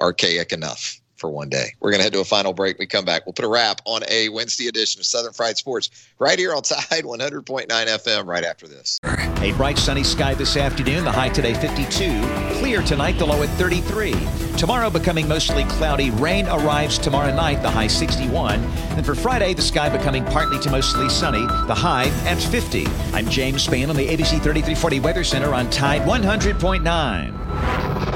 [0.00, 1.74] archaic enough for one day.
[1.80, 2.78] We're going to head to a final break.
[2.78, 3.26] We come back.
[3.26, 6.62] We'll put a wrap on a Wednesday edition of Southern Fried Sports right here on
[6.62, 8.98] Tide 100.9 FM right after this.
[9.04, 12.58] A bright sunny sky this afternoon, the high today 52.
[12.58, 14.14] Clear tonight, the low at 33.
[14.56, 16.10] Tomorrow becoming mostly cloudy.
[16.10, 18.60] Rain arrives tomorrow night, the high 61.
[18.96, 22.86] And for Friday, the sky becoming partly to mostly sunny, the high at 50.
[23.12, 27.77] I'm James Spann on the ABC 3340 Weather Center on Tide 100.9.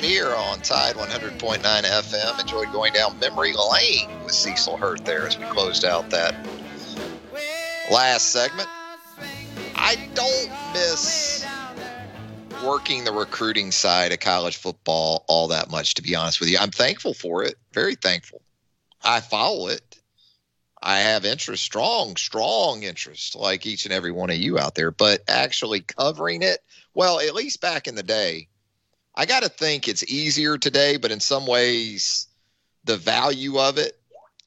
[0.00, 2.40] Right here on Tide 100.9 FM.
[2.40, 6.34] Enjoyed going down memory lane with Cecil Hurt there as we closed out that
[7.92, 8.66] last segment.
[9.74, 11.44] I don't miss
[12.64, 16.56] working the recruiting side of college football all that much, to be honest with you.
[16.58, 18.40] I'm thankful for it, very thankful.
[19.04, 20.00] I follow it.
[20.82, 24.92] I have interest, strong, strong interest, like each and every one of you out there.
[24.92, 26.60] But actually covering it,
[26.94, 28.48] well, at least back in the day,
[29.14, 30.96] I got to think it's easier today.
[30.96, 32.26] But in some ways,
[32.84, 33.98] the value of it,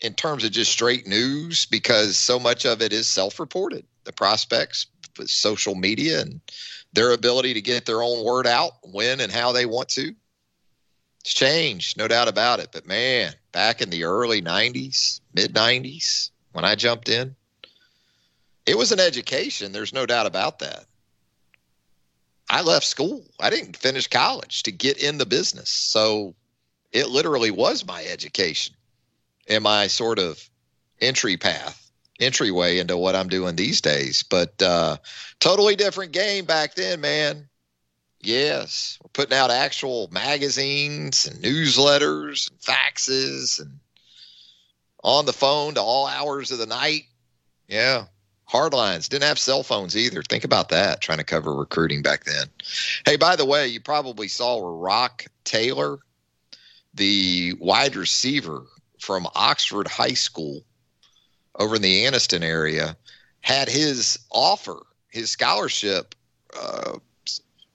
[0.02, 3.86] in terms of just straight news, because so much of it is self-reported.
[4.04, 4.88] The prospects
[5.18, 6.42] with social media and
[6.94, 10.14] their ability to get their own word out when and how they want to.
[11.22, 12.70] It's changed, no doubt about it.
[12.72, 17.36] But man, back in the early 90s, mid 90s, when I jumped in,
[18.66, 19.72] it was an education.
[19.72, 20.86] There's no doubt about that.
[22.54, 23.24] I left school.
[23.40, 25.72] I didn't finish college to get in the business.
[25.72, 26.36] So
[26.92, 28.76] it literally was my education
[29.48, 30.40] and my sort of
[31.02, 31.90] entry path,
[32.20, 34.22] entryway into what I'm doing these days.
[34.22, 34.98] But uh,
[35.40, 37.50] totally different game back then, man.
[38.22, 43.80] Yes, we're putting out actual magazines and newsletters and faxes and
[45.04, 47.06] on the phone to all hours of the night.
[47.68, 48.06] Yeah,
[48.54, 49.10] hard lines.
[49.10, 50.22] Didn't have cell phones either.
[50.22, 52.46] Think about that, trying to cover recruiting back then.
[53.04, 55.98] Hey, by the way, you probably saw Rock Taylor,
[56.94, 58.64] the wide receiver
[59.00, 60.64] from Oxford High School
[61.56, 62.96] over in the Anniston area
[63.42, 66.14] had his offer, his scholarship,
[66.56, 67.00] uh,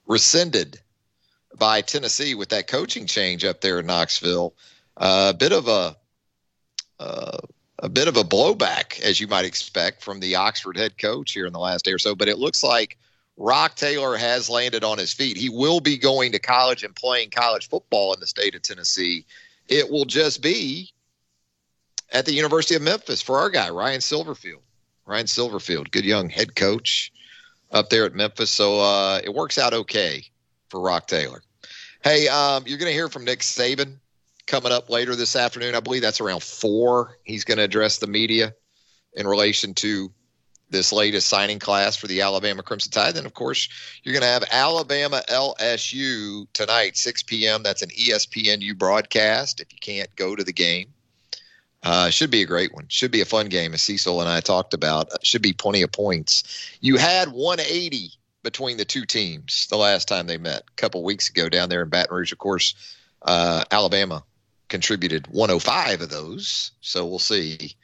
[0.06, 0.80] rescinded
[1.58, 4.54] by Tennessee with that coaching change up there in Knoxville.
[4.96, 5.96] Uh, a bit of a
[7.00, 7.38] uh,
[7.80, 11.46] a bit of a blowback, as you might expect, from the Oxford head coach here
[11.46, 12.14] in the last day or so.
[12.14, 12.98] But it looks like
[13.36, 15.36] Rock Taylor has landed on his feet.
[15.36, 19.24] He will be going to college and playing college football in the state of Tennessee.
[19.68, 20.92] It will just be
[22.12, 24.62] at the University of Memphis for our guy, Ryan Silverfield.
[25.06, 27.12] Ryan Silverfield, good young head coach
[27.70, 28.50] up there at Memphis.
[28.50, 30.24] So uh, it works out okay
[30.68, 31.42] for Rock Taylor.
[32.02, 33.96] Hey, um, you're going to hear from Nick Saban
[34.48, 35.76] coming up later this afternoon.
[35.76, 37.18] I believe that's around four.
[37.22, 38.54] He's going to address the media
[39.12, 40.10] in relation to
[40.70, 43.14] this latest signing class for the Alabama Crimson Tide.
[43.14, 43.68] Then, of course,
[44.02, 47.62] you're going to have Alabama LSU tonight, 6 p.m.
[47.62, 49.60] That's an ESPNU broadcast.
[49.60, 50.88] If you can't go to the game,
[51.82, 52.86] uh, should be a great one.
[52.88, 55.12] Should be a fun game, as Cecil and I talked about.
[55.12, 56.42] Uh, should be plenty of points.
[56.80, 61.28] You had 180 between the two teams the last time they met a couple weeks
[61.28, 62.32] ago down there in Baton Rouge.
[62.32, 62.74] Of course,
[63.22, 64.24] uh, Alabama
[64.68, 66.72] contributed 105 of those.
[66.80, 67.74] So we'll see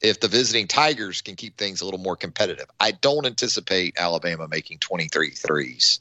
[0.00, 2.66] if the visiting Tigers can keep things a little more competitive.
[2.80, 6.00] I don't anticipate Alabama making 23 threes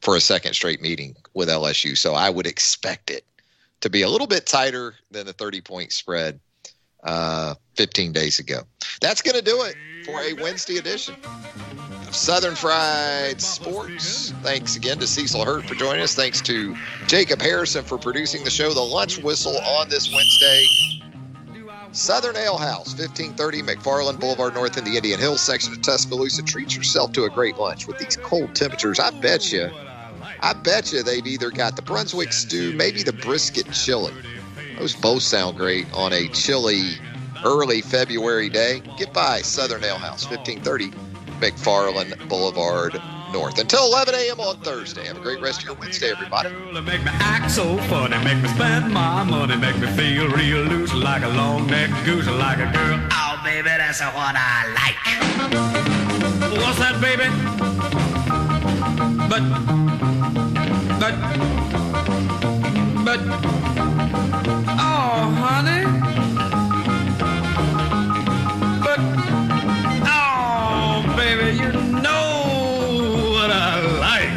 [0.00, 1.96] for a second straight meeting with LSU.
[1.96, 3.24] So I would expect it
[3.80, 6.40] to be a little bit tighter than the 30 point spread
[7.06, 8.62] uh, 15 days ago.
[9.00, 11.14] That's going to do it for a Wednesday edition
[12.06, 14.32] of Southern Fried Sports.
[14.42, 16.14] Thanks again to Cecil Hurt for joining us.
[16.14, 16.76] Thanks to
[17.06, 18.72] Jacob Harrison for producing the show.
[18.72, 20.66] The lunch whistle on this Wednesday.
[21.92, 26.42] Southern Ale House, 1530 McFarland Boulevard North in the Indian Hills section of Tuscaloosa.
[26.42, 29.00] Treat yourself to a great lunch with these cold temperatures.
[29.00, 29.70] I bet you,
[30.40, 34.12] I bet you they've either got the Brunswick stew, maybe the brisket chili.
[34.78, 36.92] Those both sound great on a chilly
[37.44, 38.82] early February day.
[38.98, 40.90] Get by Southern Ale House, 1530
[41.40, 43.00] McFarland Boulevard
[43.32, 43.58] North.
[43.58, 44.40] Until 11 a.m.
[44.40, 45.06] on Thursday.
[45.06, 46.50] Have a great rest of your Wednesday, everybody.
[46.72, 50.92] Make me act so funny, make me spend my money, make me feel real loose
[50.92, 53.00] like a long necked goose, like a girl.
[53.10, 54.96] Oh, baby, that's what I like.
[56.58, 57.28] What's that, baby?
[59.28, 59.42] But,
[61.00, 61.14] but,
[63.04, 63.95] but,
[68.84, 69.00] But,
[70.04, 74.34] oh, baby, you know what I like.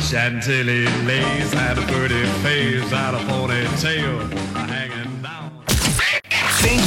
[0.00, 4.33] Chantilly lace had a pretty face, had a ponytail